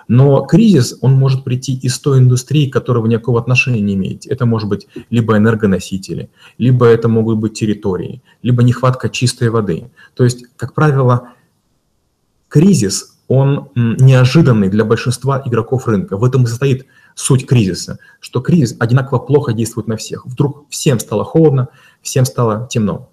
Но 0.08 0.42
кризис, 0.42 0.96
он 1.00 1.14
может 1.14 1.44
прийти 1.44 1.74
из 1.74 1.98
той 1.98 2.18
индустрии, 2.18 2.68
к 2.68 2.72
которой 2.72 2.98
вы 2.98 3.08
никакого 3.08 3.40
отношения 3.40 3.80
не 3.80 3.94
имеете. 3.94 4.28
Это 4.30 4.46
может 4.46 4.68
быть 4.68 4.86
либо 5.10 5.36
энергоносители, 5.36 6.30
либо 6.58 6.86
это 6.86 7.08
могут 7.08 7.38
быть 7.38 7.54
территории, 7.54 8.22
либо 8.42 8.62
нехватка 8.62 9.08
чистой 9.08 9.50
воды. 9.50 9.90
То 10.14 10.24
есть, 10.24 10.44
как 10.56 10.74
правило, 10.74 11.30
кризис, 12.48 13.16
он 13.28 13.70
неожиданный 13.74 14.68
для 14.68 14.84
большинства 14.84 15.42
игроков 15.44 15.88
рынка. 15.88 16.16
В 16.16 16.24
этом 16.24 16.44
и 16.44 16.46
состоит 16.46 16.86
суть 17.16 17.46
кризиса, 17.46 17.98
что 18.20 18.40
кризис 18.40 18.76
одинаково 18.78 19.18
плохо 19.18 19.52
действует 19.52 19.88
на 19.88 19.96
всех. 19.96 20.24
Вдруг 20.26 20.66
всем 20.70 21.00
стало 21.00 21.24
холодно, 21.24 21.68
всем 22.02 22.24
стало 22.24 22.68
темно. 22.70 23.10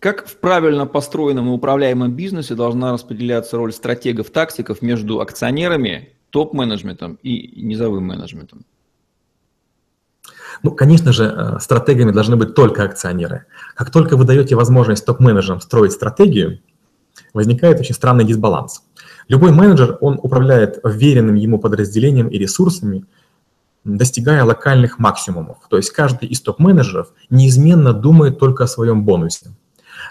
Как 0.00 0.26
в 0.26 0.36
правильно 0.38 0.86
построенном 0.86 1.48
и 1.48 1.52
управляемом 1.52 2.12
бизнесе 2.12 2.54
должна 2.54 2.92
распределяться 2.92 3.58
роль 3.58 3.70
стратегов, 3.70 4.30
тактиков 4.30 4.80
между 4.80 5.20
акционерами, 5.20 6.14
топ-менеджментом 6.30 7.18
и 7.22 7.60
низовым 7.62 8.04
менеджментом? 8.04 8.64
Ну, 10.62 10.70
конечно 10.70 11.12
же, 11.12 11.24
э, 11.24 11.60
стратегами 11.60 12.12
должны 12.12 12.36
быть 12.36 12.54
только 12.54 12.84
акционеры. 12.84 13.44
Как 13.74 13.90
только 13.90 14.16
вы 14.16 14.24
даете 14.24 14.56
возможность 14.56 15.04
топ-менеджерам 15.04 15.60
строить 15.60 15.92
стратегию, 15.92 16.60
возникает 17.34 17.78
очень 17.78 17.94
странный 17.94 18.24
дисбаланс. 18.24 18.82
Любой 19.28 19.52
менеджер, 19.52 19.98
он 20.00 20.18
управляет 20.22 20.80
веренным 20.82 21.34
ему 21.34 21.58
подразделением 21.58 22.28
и 22.28 22.38
ресурсами, 22.38 23.04
достигая 23.84 24.44
локальных 24.44 24.98
максимумов. 24.98 25.58
То 25.68 25.76
есть 25.76 25.90
каждый 25.90 26.28
из 26.30 26.40
топ-менеджеров 26.40 27.12
неизменно 27.28 27.92
думает 27.92 28.38
только 28.38 28.64
о 28.64 28.66
своем 28.66 29.04
бонусе. 29.04 29.50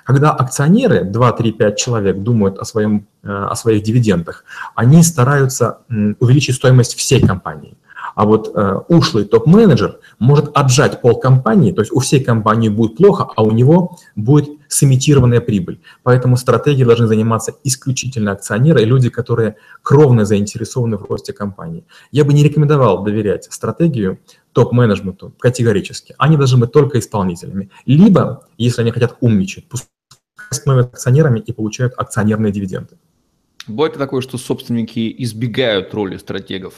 Когда 0.09 0.31
акционеры, 0.31 1.03
2, 1.03 1.31
3, 1.33 1.51
5 1.51 1.77
человек, 1.77 2.17
думают 2.17 2.57
о, 2.57 2.65
своем, 2.65 3.05
э, 3.21 3.27
о 3.29 3.55
своих 3.55 3.83
дивидендах, 3.83 4.43
они 4.73 5.03
стараются 5.03 5.81
увеличить 6.19 6.55
стоимость 6.55 6.95
всей 6.95 7.21
компании. 7.21 7.77
А 8.15 8.25
вот 8.25 8.51
э, 8.55 8.79
ушлый 8.87 9.25
топ-менеджер 9.25 9.99
может 10.17 10.49
отжать 10.57 11.01
пол 11.01 11.19
компании, 11.19 11.71
то 11.73 11.81
есть 11.81 11.91
у 11.91 11.99
всей 11.99 12.23
компании 12.23 12.69
будет 12.69 12.97
плохо, 12.97 13.27
а 13.35 13.43
у 13.43 13.51
него 13.51 13.99
будет 14.15 14.49
сымитированная 14.67 15.41
прибыль. 15.41 15.79
Поэтому 16.01 16.37
стратегией 16.37 16.85
должны 16.85 17.05
заниматься 17.05 17.53
исключительно 17.63 18.31
акционеры 18.31 18.81
и 18.81 18.85
люди, 18.85 19.09
которые 19.11 19.57
кровно 19.83 20.25
заинтересованы 20.25 20.97
в 20.97 21.03
росте 21.03 21.33
компании. 21.33 21.85
Я 22.11 22.25
бы 22.25 22.33
не 22.33 22.43
рекомендовал 22.43 23.03
доверять 23.03 23.47
стратегию 23.51 24.17
топ-менеджменту 24.53 25.33
категорически. 25.37 26.15
Они 26.17 26.35
должны 26.35 26.57
быть 26.57 26.71
только 26.71 26.97
исполнителями. 26.97 27.69
Либо, 27.85 28.47
если 28.57 28.81
они 28.81 28.89
хотят 28.89 29.15
умничать, 29.21 29.69
пускай 29.69 29.98
становятся 30.51 30.93
акционерами 30.93 31.39
и 31.39 31.51
получают 31.51 31.93
акционерные 31.97 32.51
дивиденды. 32.51 32.97
Бывает 33.67 33.93
такое, 33.93 34.21
что 34.21 34.37
собственники 34.37 35.13
избегают 35.19 35.93
роли 35.93 36.17
стратегов, 36.17 36.73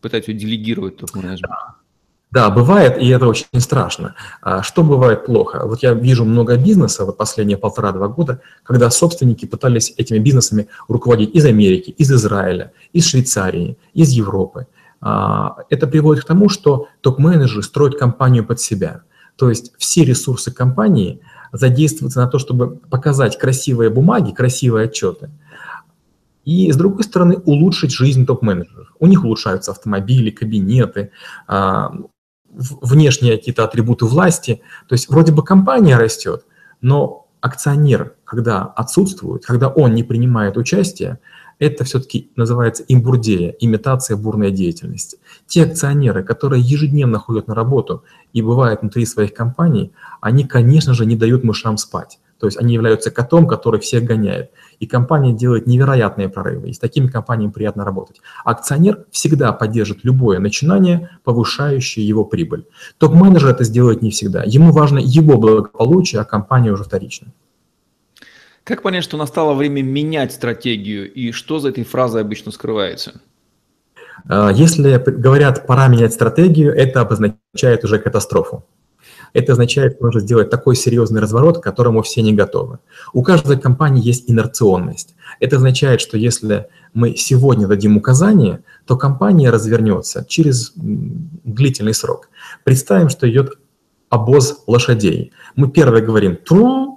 пытаются 0.00 0.32
делегировать 0.32 0.96
топ-менеджмент? 0.96 1.52
Да, 2.30 2.48
бывает, 2.48 2.98
и 2.98 3.08
это 3.08 3.26
очень 3.26 3.46
страшно. 3.58 4.14
А 4.40 4.62
что 4.62 4.84
бывает 4.84 5.26
плохо? 5.26 5.62
Вот 5.64 5.82
я 5.82 5.94
вижу 5.94 6.24
много 6.24 6.56
бизнеса 6.56 7.04
вот 7.04 7.16
последние 7.16 7.58
полтора-два 7.58 8.06
года, 8.06 8.40
когда 8.62 8.88
собственники 8.90 9.46
пытались 9.46 9.92
этими 9.96 10.18
бизнесами 10.18 10.68
руководить 10.86 11.34
из 11.34 11.44
Америки, 11.44 11.90
из 11.90 12.12
Израиля, 12.12 12.72
из 12.92 13.06
Швейцарии, 13.06 13.76
из 13.94 14.10
Европы. 14.10 14.68
А, 15.00 15.56
это 15.70 15.88
приводит 15.88 16.22
к 16.22 16.26
тому, 16.26 16.48
что 16.48 16.86
топ-менеджеры 17.00 17.64
строят 17.64 17.98
компанию 17.98 18.46
под 18.46 18.60
себя. 18.60 19.02
То 19.34 19.48
есть 19.48 19.72
все 19.78 20.04
ресурсы 20.04 20.52
компании 20.52 21.20
задействоваться 21.52 22.20
на 22.20 22.26
то, 22.26 22.38
чтобы 22.38 22.76
показать 22.76 23.38
красивые 23.38 23.90
бумаги, 23.90 24.32
красивые 24.32 24.86
отчеты, 24.86 25.30
и, 26.44 26.72
с 26.72 26.76
другой 26.76 27.04
стороны, 27.04 27.36
улучшить 27.44 27.92
жизнь 27.92 28.26
топ-менеджеров. 28.26 28.92
У 28.98 29.06
них 29.06 29.24
улучшаются 29.24 29.72
автомобили, 29.72 30.30
кабинеты, 30.30 31.10
а, 31.46 31.92
внешние 32.52 33.36
какие-то 33.36 33.64
атрибуты 33.64 34.06
власти. 34.06 34.62
То 34.88 34.94
есть 34.94 35.08
вроде 35.08 35.32
бы 35.32 35.44
компания 35.44 35.96
растет, 35.96 36.44
но 36.80 37.28
акционер, 37.40 38.16
когда 38.24 38.64
отсутствует, 38.64 39.44
когда 39.44 39.68
он 39.68 39.94
не 39.94 40.02
принимает 40.02 40.56
участие, 40.56 41.18
это 41.60 41.84
все-таки 41.84 42.32
называется 42.34 42.82
имбурдея, 42.88 43.54
имитация 43.60 44.16
бурной 44.16 44.50
деятельности. 44.50 45.18
Те 45.46 45.64
акционеры, 45.64 46.24
которые 46.24 46.62
ежедневно 46.62 47.18
ходят 47.18 47.46
на 47.46 47.54
работу 47.54 48.02
и 48.32 48.42
бывают 48.42 48.80
внутри 48.80 49.06
своих 49.06 49.34
компаний, 49.34 49.92
они, 50.20 50.44
конечно 50.44 50.94
же, 50.94 51.06
не 51.06 51.16
дают 51.16 51.44
мышам 51.44 51.76
спать. 51.76 52.18
То 52.40 52.46
есть 52.46 52.56
они 52.56 52.72
являются 52.72 53.10
котом, 53.10 53.46
который 53.46 53.80
всех 53.80 54.04
гоняет. 54.04 54.50
И 54.78 54.86
компания 54.86 55.34
делает 55.34 55.66
невероятные 55.66 56.30
прорывы. 56.30 56.70
И 56.70 56.72
с 56.72 56.78
такими 56.78 57.06
компаниями 57.06 57.52
приятно 57.52 57.84
работать. 57.84 58.22
Акционер 58.46 59.04
всегда 59.10 59.52
поддержит 59.52 59.98
любое 60.04 60.38
начинание, 60.38 61.10
повышающее 61.22 62.06
его 62.06 62.24
прибыль. 62.24 62.64
Топ-менеджер 62.96 63.50
это 63.50 63.64
сделает 63.64 64.00
не 64.00 64.10
всегда. 64.10 64.42
Ему 64.46 64.72
важно 64.72 64.98
его 64.98 65.36
благополучие, 65.36 66.22
а 66.22 66.24
компания 66.24 66.72
уже 66.72 66.84
вторична. 66.84 67.28
Как 68.64 68.82
понять, 68.82 69.04
что 69.04 69.16
настало 69.16 69.54
время 69.54 69.82
менять 69.82 70.32
стратегию 70.32 71.12
и 71.12 71.32
что 71.32 71.58
за 71.58 71.70
этой 71.70 71.84
фразой 71.84 72.22
обычно 72.22 72.52
скрывается? 72.52 73.20
А, 74.28 74.50
если 74.50 74.96
говорят 74.98 75.66
«пора 75.66 75.88
менять 75.88 76.12
стратегию», 76.12 76.74
это 76.74 77.00
обозначает 77.00 77.84
уже 77.84 77.98
катастрофу. 77.98 78.64
Это 79.32 79.52
означает, 79.52 79.94
что 79.94 80.04
нужно 80.04 80.20
сделать 80.20 80.50
такой 80.50 80.74
серьезный 80.74 81.20
разворот, 81.20 81.58
к 81.58 81.62
которому 81.62 82.02
все 82.02 82.20
не 82.20 82.32
готовы. 82.32 82.78
У 83.12 83.22
каждой 83.22 83.58
компании 83.58 84.04
есть 84.04 84.28
инерционность. 84.28 85.14
Это 85.38 85.56
означает, 85.56 86.00
что 86.00 86.18
если 86.18 86.66
мы 86.94 87.14
сегодня 87.14 87.68
дадим 87.68 87.96
указание, 87.96 88.64
то 88.86 88.96
компания 88.96 89.50
развернется 89.50 90.24
через 90.28 90.72
длительный 90.74 91.94
срок. 91.94 92.28
Представим, 92.64 93.08
что 93.08 93.30
идет 93.30 93.58
обоз 94.08 94.64
лошадей. 94.66 95.32
Мы 95.54 95.70
первое 95.70 96.02
говорим 96.02 96.36
«тру», 96.36 96.89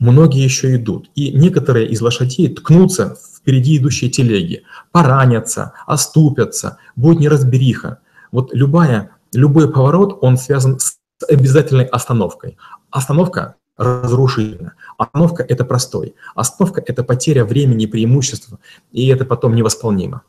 многие 0.00 0.42
еще 0.42 0.74
идут. 0.74 1.10
И 1.14 1.30
некоторые 1.30 1.86
из 1.86 2.00
лошадей 2.00 2.52
ткнутся 2.52 3.16
впереди 3.36 3.76
идущие 3.76 4.10
телеги, 4.10 4.64
поранятся, 4.90 5.72
оступятся, 5.86 6.78
будет 6.96 7.20
неразбериха. 7.20 7.98
Вот 8.32 8.52
любая, 8.52 9.10
любой 9.32 9.72
поворот, 9.72 10.18
он 10.20 10.36
связан 10.36 10.80
с 10.80 10.96
обязательной 11.28 11.84
остановкой. 11.84 12.56
Остановка 12.90 13.54
разрушительна. 13.76 14.74
Остановка– 14.98 15.42
это 15.48 15.64
простой. 15.64 16.14
Остановка– 16.34 16.82
это 16.86 17.02
потеря 17.02 17.44
времени 17.44 17.84
и 17.84 17.86
преимущества, 17.86 18.58
и 18.92 19.06
это 19.08 19.24
потом 19.24 19.54
невосполнимо. 19.54 20.22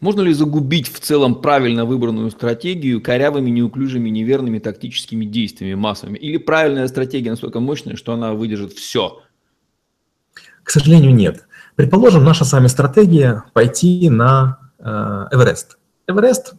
Можно 0.00 0.22
ли 0.22 0.32
загубить 0.32 0.92
в 0.92 1.00
целом 1.00 1.36
правильно 1.36 1.84
выбранную 1.84 2.30
стратегию 2.30 3.00
корявыми, 3.00 3.50
неуклюжими, 3.50 4.08
неверными 4.08 4.58
тактическими 4.58 5.24
действиями 5.24 5.74
массовыми? 5.74 6.18
Или 6.18 6.36
правильная 6.36 6.88
стратегия 6.88 7.30
настолько 7.30 7.60
мощная, 7.60 7.96
что 7.96 8.12
она 8.12 8.34
выдержит 8.34 8.72
все? 8.72 9.22
К 10.62 10.70
сожалению, 10.70 11.14
нет. 11.14 11.46
Предположим, 11.76 12.24
наша 12.24 12.44
с 12.44 12.52
вами 12.52 12.66
стратегия 12.66 13.44
пойти 13.52 14.10
на 14.10 14.58
э, 14.78 14.84
Эверест. 15.30 15.78
Эверест 16.06 16.54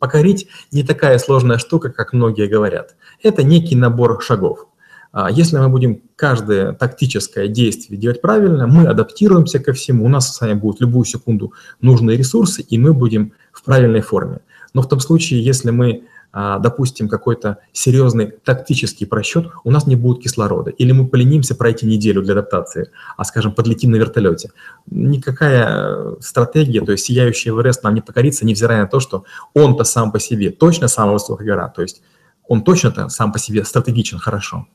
покорить 0.00 0.48
не 0.70 0.82
такая 0.82 1.18
сложная 1.18 1.58
штука, 1.58 1.90
как 1.90 2.12
многие 2.12 2.46
говорят. 2.48 2.96
Это 3.22 3.42
некий 3.42 3.76
набор 3.76 4.22
шагов. 4.22 4.66
А 5.12 5.30
если 5.30 5.58
мы 5.58 5.68
будем 5.68 6.00
каждое 6.16 6.72
тактическое 6.72 7.46
действие 7.46 8.00
делать 8.00 8.22
правильно, 8.22 8.66
мы 8.66 8.86
адаптируемся 8.86 9.58
ко 9.58 9.74
всему, 9.74 10.06
у 10.06 10.08
нас 10.08 10.34
с 10.34 10.40
вами 10.40 10.54
будут 10.54 10.80
любую 10.80 11.04
секунду 11.04 11.52
нужные 11.82 12.16
ресурсы, 12.16 12.62
и 12.62 12.78
мы 12.78 12.94
будем 12.94 13.32
в 13.52 13.62
правильной 13.62 14.00
форме. 14.00 14.38
Но 14.72 14.80
в 14.80 14.88
том 14.88 15.00
случае, 15.00 15.44
если 15.44 15.70
мы, 15.70 16.04
а, 16.32 16.58
допустим, 16.58 17.10
какой-то 17.10 17.58
серьезный 17.72 18.32
тактический 18.42 19.06
просчет, 19.06 19.48
у 19.64 19.70
нас 19.70 19.86
не 19.86 19.96
будет 19.96 20.22
кислорода, 20.22 20.70
или 20.70 20.92
мы 20.92 21.06
поленимся 21.06 21.54
пройти 21.54 21.84
неделю 21.84 22.22
для 22.22 22.32
адаптации, 22.32 22.88
а, 23.18 23.24
скажем, 23.24 23.52
подлетим 23.52 23.90
на 23.90 23.96
вертолете. 23.96 24.50
Никакая 24.86 25.66
э, 25.68 26.16
стратегия, 26.20 26.80
то 26.80 26.92
есть 26.92 27.04
сияющий 27.04 27.50
Эверест 27.50 27.82
нам 27.82 27.92
не 27.92 28.00
покорится, 28.00 28.46
невзирая 28.46 28.80
на 28.80 28.88
то, 28.88 28.98
что 28.98 29.24
он-то 29.52 29.84
сам 29.84 30.10
по 30.10 30.18
себе 30.18 30.48
точно 30.48 30.88
самая 30.88 31.12
высокая 31.12 31.46
гора, 31.46 31.68
то 31.68 31.82
есть 31.82 32.00
он 32.48 32.64
точно-то 32.64 33.10
сам 33.10 33.30
по 33.30 33.38
себе 33.38 33.62
стратегичен 33.62 34.18
хорошо. 34.18 34.66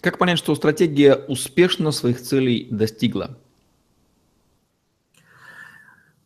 Как 0.00 0.16
понять, 0.16 0.38
что 0.38 0.54
стратегия 0.54 1.14
успешно 1.14 1.90
своих 1.90 2.22
целей 2.22 2.68
достигла? 2.70 3.36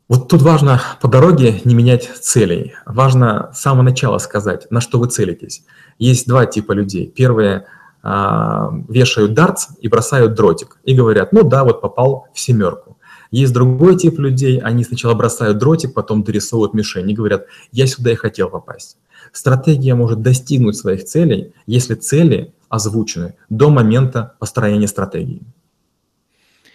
Вот 0.09 0.29
тут 0.29 0.43
важно 0.43 0.81
по 1.01 1.09
дороге 1.09 1.61
не 1.65 1.75
менять 1.75 2.09
целей. 2.21 2.75
Важно 2.87 3.51
с 3.53 3.63
самого 3.63 3.83
начала 3.83 4.19
сказать, 4.19 4.71
на 4.71 4.81
что 4.81 4.99
вы 4.99 5.09
целитесь. 5.09 5.65
Есть 5.99 6.29
два 6.29 6.47
типа 6.47 6.73
людей. 6.73 7.09
Первые 7.09 7.67
а, 8.03 8.71
вешают 8.89 9.35
дартс 9.35 9.69
и 9.81 9.89
бросают 9.89 10.35
дротик. 10.35 10.79
И 10.85 10.95
говорят, 10.95 11.33
ну 11.33 11.43
да, 11.43 11.65
вот 11.65 11.81
попал 11.81 12.29
в 12.33 12.39
семерку. 12.39 12.99
Есть 13.33 13.53
другой 13.53 13.97
тип 13.97 14.21
людей, 14.21 14.61
они 14.61 14.85
сначала 14.85 15.15
бросают 15.15 15.59
дротик, 15.59 15.95
потом 15.95 16.23
дорисовывают 16.23 16.75
мишень 16.75 17.11
и 17.11 17.15
говорят, 17.15 17.47
я 17.73 17.89
сюда 17.89 18.13
и 18.13 18.15
хотел 18.15 18.51
попасть. 18.51 18.99
Стратегия 19.33 19.97
может 19.97 20.23
достигнуть 20.23 20.77
своих 20.77 21.05
целей, 21.05 21.53
если 21.67 21.95
цели 21.95 22.54
озвучены 22.75 23.35
до 23.49 23.71
момента 23.71 24.35
построения 24.41 24.89
стратегии. 24.89 25.43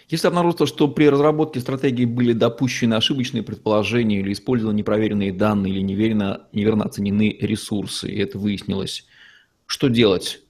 Если 0.08 0.26
обнаружится, 0.26 0.66
что 0.66 0.88
при 0.88 1.08
разработке 1.08 1.60
стратегии 1.60 2.04
были 2.04 2.32
допущены 2.32 2.94
ошибочные 2.94 3.44
предположения 3.44 4.20
или 4.20 4.32
использованы 4.32 4.78
непроверенные 4.78 5.32
данные 5.32 5.74
или 5.74 5.82
неверно, 5.82 6.48
неверно 6.52 6.84
оценены 6.84 7.36
ресурсы, 7.40 8.10
и 8.10 8.18
это 8.18 8.38
выяснилось, 8.38 9.06
что 9.66 9.88
делать? 9.88 10.42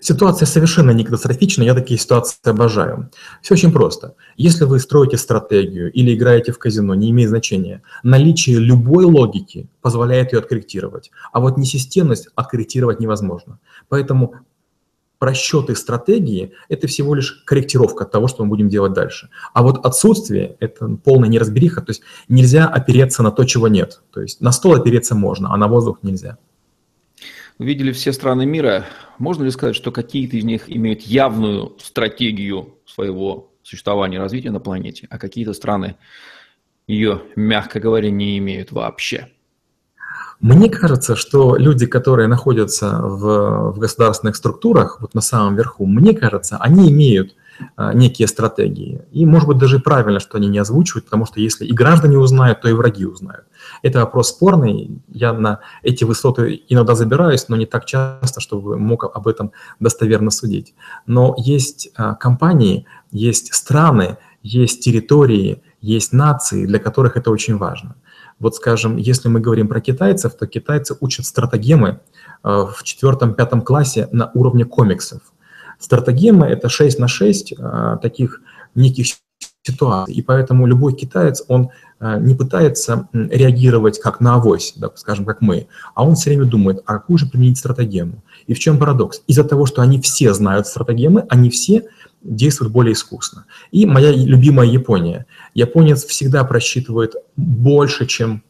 Ситуация 0.00 0.46
совершенно 0.46 0.90
не 0.90 1.04
катастрофична, 1.04 1.62
я 1.62 1.74
такие 1.74 1.98
ситуации 1.98 2.36
обожаю. 2.44 3.10
Все 3.42 3.54
очень 3.54 3.72
просто. 3.72 4.14
Если 4.36 4.64
вы 4.64 4.78
строите 4.78 5.16
стратегию 5.16 5.92
или 5.92 6.14
играете 6.14 6.52
в 6.52 6.58
казино, 6.58 6.94
не 6.94 7.10
имеет 7.10 7.30
значения, 7.30 7.82
наличие 8.02 8.58
любой 8.58 9.04
логики 9.04 9.68
позволяет 9.80 10.32
ее 10.32 10.40
откорректировать, 10.40 11.10
а 11.32 11.40
вот 11.40 11.56
несистемность 11.56 12.28
откорректировать 12.34 13.00
невозможно. 13.00 13.58
Поэтому 13.88 14.34
просчеты 15.18 15.74
стратегии– 15.74 16.52
это 16.68 16.86
всего 16.86 17.14
лишь 17.14 17.42
корректировка 17.44 18.04
того, 18.04 18.28
что 18.28 18.44
мы 18.44 18.50
будем 18.50 18.68
делать 18.68 18.92
дальше. 18.92 19.30
А 19.52 19.62
вот 19.62 19.84
отсутствие– 19.84 20.56
это 20.60 20.88
полная 21.04 21.28
неразбериха, 21.28 21.82
то 21.82 21.90
есть 21.90 22.02
нельзя 22.28 22.66
опереться 22.66 23.22
на 23.22 23.30
то, 23.30 23.44
чего 23.44 23.68
нет. 23.68 24.00
То 24.12 24.20
есть 24.20 24.40
на 24.40 24.52
стол 24.52 24.74
опереться 24.74 25.14
можно, 25.14 25.52
а 25.52 25.56
на 25.56 25.68
воздух 25.68 25.98
нельзя 26.02 26.38
увидели 27.58 27.92
все 27.92 28.12
страны 28.12 28.46
мира, 28.46 28.86
можно 29.18 29.44
ли 29.44 29.50
сказать, 29.50 29.76
что 29.76 29.90
какие-то 29.92 30.36
из 30.36 30.44
них 30.44 30.70
имеют 30.70 31.02
явную 31.02 31.76
стратегию 31.78 32.76
своего 32.86 33.52
существования 33.62 34.16
и 34.16 34.20
развития 34.20 34.50
на 34.50 34.60
планете, 34.60 35.06
а 35.10 35.18
какие-то 35.18 35.52
страны 35.52 35.96
ее, 36.86 37.22
мягко 37.36 37.80
говоря, 37.80 38.10
не 38.10 38.38
имеют 38.38 38.72
вообще? 38.72 39.28
Мне 40.40 40.70
кажется, 40.70 41.16
что 41.16 41.56
люди, 41.56 41.86
которые 41.86 42.28
находятся 42.28 43.00
в, 43.02 43.72
в 43.72 43.78
государственных 43.78 44.36
структурах, 44.36 45.00
вот 45.00 45.12
на 45.14 45.20
самом 45.20 45.56
верху, 45.56 45.84
мне 45.84 46.14
кажется, 46.14 46.58
они 46.58 46.90
имеют 46.90 47.34
некие 47.94 48.28
стратегии. 48.28 49.02
И, 49.12 49.26
может 49.26 49.48
быть, 49.48 49.58
даже 49.58 49.78
правильно, 49.78 50.20
что 50.20 50.38
они 50.38 50.48
не 50.48 50.58
озвучивают, 50.58 51.06
потому 51.06 51.26
что 51.26 51.40
если 51.40 51.64
и 51.66 51.72
граждане 51.72 52.18
узнают, 52.18 52.60
то 52.60 52.68
и 52.68 52.72
враги 52.72 53.04
узнают. 53.04 53.44
Это 53.82 54.00
вопрос 54.00 54.28
спорный. 54.28 55.00
Я 55.08 55.32
на 55.32 55.60
эти 55.82 56.04
высоты 56.04 56.62
иногда 56.68 56.94
забираюсь, 56.94 57.48
но 57.48 57.56
не 57.56 57.66
так 57.66 57.84
часто, 57.84 58.40
чтобы 58.40 58.78
мог 58.78 59.04
об 59.04 59.26
этом 59.26 59.52
достоверно 59.80 60.30
судить. 60.30 60.74
Но 61.06 61.34
есть 61.38 61.90
а, 61.96 62.14
компании, 62.14 62.86
есть 63.10 63.54
страны, 63.54 64.18
есть 64.42 64.84
территории, 64.84 65.62
есть 65.80 66.12
нации, 66.12 66.66
для 66.66 66.78
которых 66.78 67.16
это 67.16 67.30
очень 67.30 67.56
важно. 67.56 67.96
Вот, 68.38 68.54
скажем, 68.54 68.96
если 68.96 69.28
мы 69.28 69.40
говорим 69.40 69.68
про 69.68 69.80
китайцев, 69.80 70.34
то 70.34 70.46
китайцы 70.46 70.96
учат 71.00 71.26
стратегемы 71.26 72.00
а, 72.42 72.66
в 72.66 72.82
четвертом-пятом 72.82 73.62
классе 73.62 74.08
на 74.12 74.30
уровне 74.34 74.64
комиксов. 74.64 75.20
Стратегемы– 75.78 76.46
это 76.48 76.68
6 76.68 76.98
на 76.98 77.08
6 77.08 77.54
а, 77.58 77.96
таких 77.98 78.40
неких 78.74 79.06
ситуаций. 79.68 80.14
И 80.14 80.22
поэтому 80.22 80.66
любой 80.66 80.94
китаец, 80.94 81.44
он 81.48 81.70
э, 82.00 82.18
не 82.20 82.34
пытается 82.34 83.08
реагировать 83.12 84.00
как 84.00 84.20
на 84.20 84.34
авось, 84.34 84.72
да, 84.76 84.90
скажем, 84.94 85.24
как 85.24 85.40
мы, 85.40 85.68
а 85.94 86.04
он 86.04 86.14
все 86.14 86.30
время 86.30 86.46
думает, 86.46 86.82
а 86.86 86.94
какую 86.94 87.18
же 87.18 87.26
применить 87.26 87.58
стратегему. 87.58 88.22
И 88.46 88.54
в 88.54 88.58
чем 88.58 88.78
парадокс? 88.78 89.22
Из-за 89.26 89.44
того, 89.44 89.66
что 89.66 89.82
они 89.82 90.00
все 90.00 90.32
знают 90.32 90.66
стратегемы, 90.66 91.26
они 91.28 91.50
все 91.50 91.84
действуют 92.22 92.72
более 92.72 92.92
искусно. 92.92 93.44
И 93.70 93.86
моя 93.86 94.12
любимая 94.12 94.66
Япония. 94.66 95.26
Японец 95.54 96.04
всегда 96.04 96.44
просчитывает 96.44 97.14
больше, 97.36 98.06
чем 98.06 98.42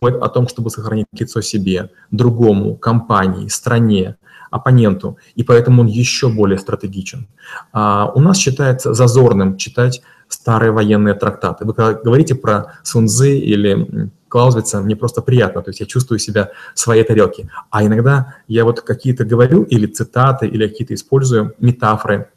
о 0.00 0.28
том, 0.28 0.48
чтобы 0.48 0.70
сохранить 0.70 1.06
лицо 1.12 1.40
себе, 1.42 1.90
другому, 2.10 2.74
компании, 2.76 3.46
стране, 3.46 4.16
оппоненту, 4.52 5.16
и 5.34 5.42
поэтому 5.42 5.82
он 5.82 5.88
еще 5.88 6.28
более 6.28 6.58
стратегичен. 6.58 7.26
А 7.72 8.12
у 8.14 8.20
нас 8.20 8.36
считается 8.36 8.94
зазорным 8.94 9.56
читать 9.56 10.02
старые 10.28 10.70
военные 10.72 11.14
трактаты. 11.14 11.64
Вы 11.64 11.74
когда 11.74 11.94
говорите 11.94 12.34
про 12.34 12.74
Сунзы 12.82 13.38
или 13.38 14.10
Клаузвица, 14.28 14.80
мне 14.80 14.94
просто 14.94 15.22
приятно, 15.22 15.62
то 15.62 15.70
есть 15.70 15.80
я 15.80 15.86
чувствую 15.86 16.18
себя 16.18 16.50
в 16.74 16.78
своей 16.78 17.02
тарелке. 17.02 17.48
А 17.70 17.84
иногда 17.84 18.34
я 18.46 18.64
вот 18.64 18.82
какие-то 18.82 19.24
говорю 19.24 19.62
или 19.62 19.86
цитаты, 19.86 20.46
или 20.46 20.68
какие-то 20.68 20.94
использую 20.94 21.54
метафоры, 21.58 22.28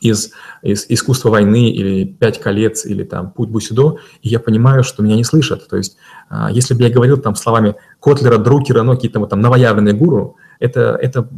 из, 0.00 0.32
из 0.60 0.84
искусства 0.90 1.30
войны 1.30 1.70
или 1.70 2.04
«Пять 2.04 2.38
колец» 2.38 2.84
или 2.84 3.04
там 3.04 3.30
«Путь 3.30 3.48
Бусидо», 3.48 3.96
и 4.20 4.28
я 4.28 4.38
понимаю, 4.38 4.84
что 4.84 5.02
меня 5.02 5.16
не 5.16 5.24
слышат. 5.24 5.66
То 5.66 5.78
есть 5.78 5.96
а, 6.28 6.50
если 6.52 6.74
бы 6.74 6.82
я 6.82 6.90
говорил 6.90 7.16
там 7.16 7.34
словами 7.34 7.74
Котлера, 8.00 8.36
Друкера, 8.36 8.82
ну, 8.82 8.94
какие-то 8.94 9.24
там 9.24 9.40
новоявленные 9.40 9.94
гуру, 9.94 10.36
это, 10.60 10.98
это 11.00 11.28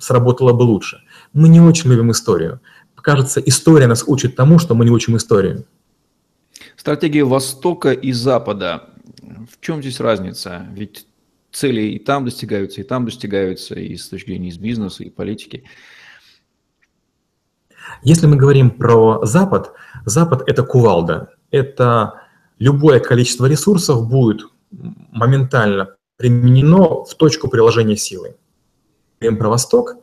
сработало 0.00 0.52
бы 0.52 0.62
лучше. 0.62 1.02
Мы 1.32 1.48
не 1.48 1.60
очень 1.60 1.90
любим 1.90 2.10
историю. 2.10 2.60
Кажется, 2.94 3.40
история 3.40 3.86
нас 3.86 4.04
учит 4.06 4.36
тому, 4.36 4.58
что 4.58 4.74
мы 4.74 4.84
не 4.84 4.90
учим 4.90 5.16
историю. 5.16 5.64
Стратегия 6.76 7.24
Востока 7.24 7.92
и 7.92 8.12
Запада. 8.12 8.90
В 9.22 9.60
чем 9.60 9.80
здесь 9.80 10.00
разница? 10.00 10.66
Ведь 10.72 11.06
цели 11.52 11.82
и 11.82 11.98
там 11.98 12.24
достигаются, 12.24 12.80
и 12.80 12.84
там 12.84 13.04
достигаются, 13.04 13.74
и 13.74 13.96
с 13.96 14.08
точки 14.08 14.30
зрения 14.30 14.48
из 14.48 14.58
бизнеса, 14.58 15.04
и 15.04 15.10
политики. 15.10 15.64
Если 18.02 18.26
мы 18.26 18.36
говорим 18.36 18.70
про 18.70 19.24
Запад, 19.24 19.72
Запад– 20.04 20.42
это 20.46 20.64
кувалда. 20.64 21.30
Это 21.50 22.22
любое 22.58 23.00
количество 23.00 23.46
ресурсов 23.46 24.08
будет 24.08 24.42
моментально 24.70 25.96
применено 26.16 27.04
в 27.04 27.14
точку 27.14 27.48
приложения 27.48 27.96
силы. 27.96 28.36
Говорим 29.20 29.38
про 29.38 29.48
Восток, 29.48 29.96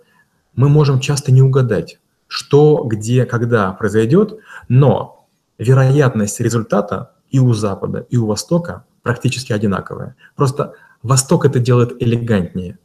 мы 0.55 0.69
можем 0.69 0.99
часто 0.99 1.31
не 1.31 1.41
угадать, 1.41 1.99
что, 2.27 2.83
где, 2.85 3.25
когда 3.25 3.71
произойдет, 3.73 4.39
но 4.69 5.27
вероятность 5.57 6.39
результата 6.39 7.13
и 7.29 7.39
у 7.39 7.53
Запада, 7.53 8.05
и 8.09 8.17
у 8.17 8.25
Востока 8.25 8.85
практически 9.01 9.53
одинаковая. 9.53 10.15
Просто 10.35 10.73
Восток 11.01 11.45
это 11.45 11.59
делает 11.59 12.01
элегантнее, 12.01 12.79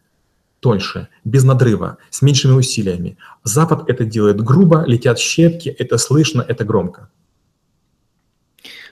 тоньше, 0.61 1.09
без 1.25 1.45
надрыва, 1.45 1.99
с 2.11 2.21
меньшими 2.21 2.53
усилиями. 2.53 3.17
Запад 3.45 3.89
это 3.89 4.05
делает 4.05 4.43
грубо, 4.43 4.85
летят 4.87 5.19
щепки, 5.19 5.69
это 5.69 5.99
слышно, 5.99 6.45
это 6.47 6.65
громко. 6.65 7.11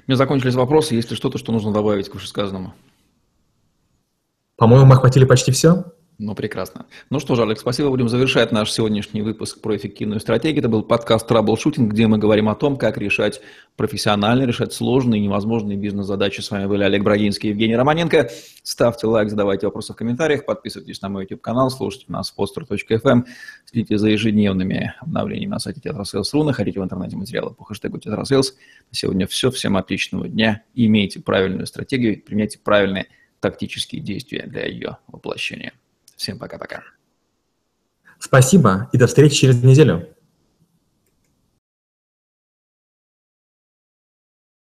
У 0.06 0.10
меня 0.10 0.16
закончились 0.16 0.54
вопросы. 0.54 0.94
Есть 0.94 1.10
ли 1.10 1.16
что-то, 1.16 1.36
что 1.36 1.50
нужно 1.50 1.72
добавить 1.72 2.08
к 2.08 2.14
вышесказанному? 2.14 2.74
По-моему, 4.56 4.86
мы 4.86 4.94
охватили 4.94 5.24
почти 5.24 5.50
все. 5.50 5.84
Ну, 6.18 6.34
прекрасно. 6.34 6.86
Ну 7.10 7.20
что 7.20 7.34
же, 7.34 7.42
Олег, 7.42 7.60
спасибо. 7.60 7.90
Будем 7.90 8.08
завершать 8.08 8.50
наш 8.50 8.72
сегодняшний 8.72 9.20
выпуск 9.20 9.60
про 9.60 9.76
эффективную 9.76 10.18
стратегию. 10.18 10.60
Это 10.60 10.70
был 10.70 10.82
подкаст 10.82 11.28
«Траблшутинг», 11.28 11.92
где 11.92 12.06
мы 12.06 12.16
говорим 12.16 12.48
о 12.48 12.54
том, 12.54 12.78
как 12.78 12.96
решать 12.96 13.42
профессионально, 13.76 14.44
решать 14.44 14.72
сложные 14.72 15.20
и 15.20 15.24
невозможные 15.24 15.76
бизнес-задачи. 15.76 16.40
С 16.40 16.50
вами 16.50 16.64
были 16.64 16.84
Олег 16.84 17.02
Брагинский 17.02 17.50
и 17.50 17.52
Евгений 17.52 17.76
Романенко. 17.76 18.30
Ставьте 18.62 19.06
лайк, 19.06 19.28
задавайте 19.28 19.66
вопросы 19.66 19.92
в 19.92 19.96
комментариях, 19.96 20.46
подписывайтесь 20.46 21.02
на 21.02 21.10
мой 21.10 21.24
YouTube-канал, 21.24 21.68
слушайте 21.68 22.06
нас 22.08 22.30
в 22.30 22.40
podster.fm, 22.40 23.00
эм, 23.04 23.26
следите 23.66 23.98
за 23.98 24.08
ежедневными 24.08 24.94
обновлениями 25.00 25.50
на 25.50 25.58
сайте 25.58 25.82
Tetrasales.ru, 25.82 26.44
находите 26.44 26.80
в 26.80 26.82
интернете 26.82 27.16
материалы 27.16 27.52
по 27.52 27.64
хэштегу 27.64 27.98
Tetrasales. 27.98 28.52
На 28.52 28.96
сегодня 28.96 29.26
все. 29.26 29.50
Всем 29.50 29.76
отличного 29.76 30.28
дня. 30.28 30.62
Имейте 30.74 31.20
правильную 31.20 31.66
стратегию, 31.66 32.22
применяйте 32.22 32.58
правильные 32.58 33.08
тактические 33.40 34.00
действия 34.00 34.46
для 34.46 34.64
ее 34.64 34.96
воплощения. 35.08 35.74
Всем 36.16 36.38
пока-пока. 36.38 36.82
Спасибо 38.18 38.88
и 38.92 38.98
до 38.98 39.06
встречи 39.06 39.36
через 39.36 39.62
неделю. 39.62 40.15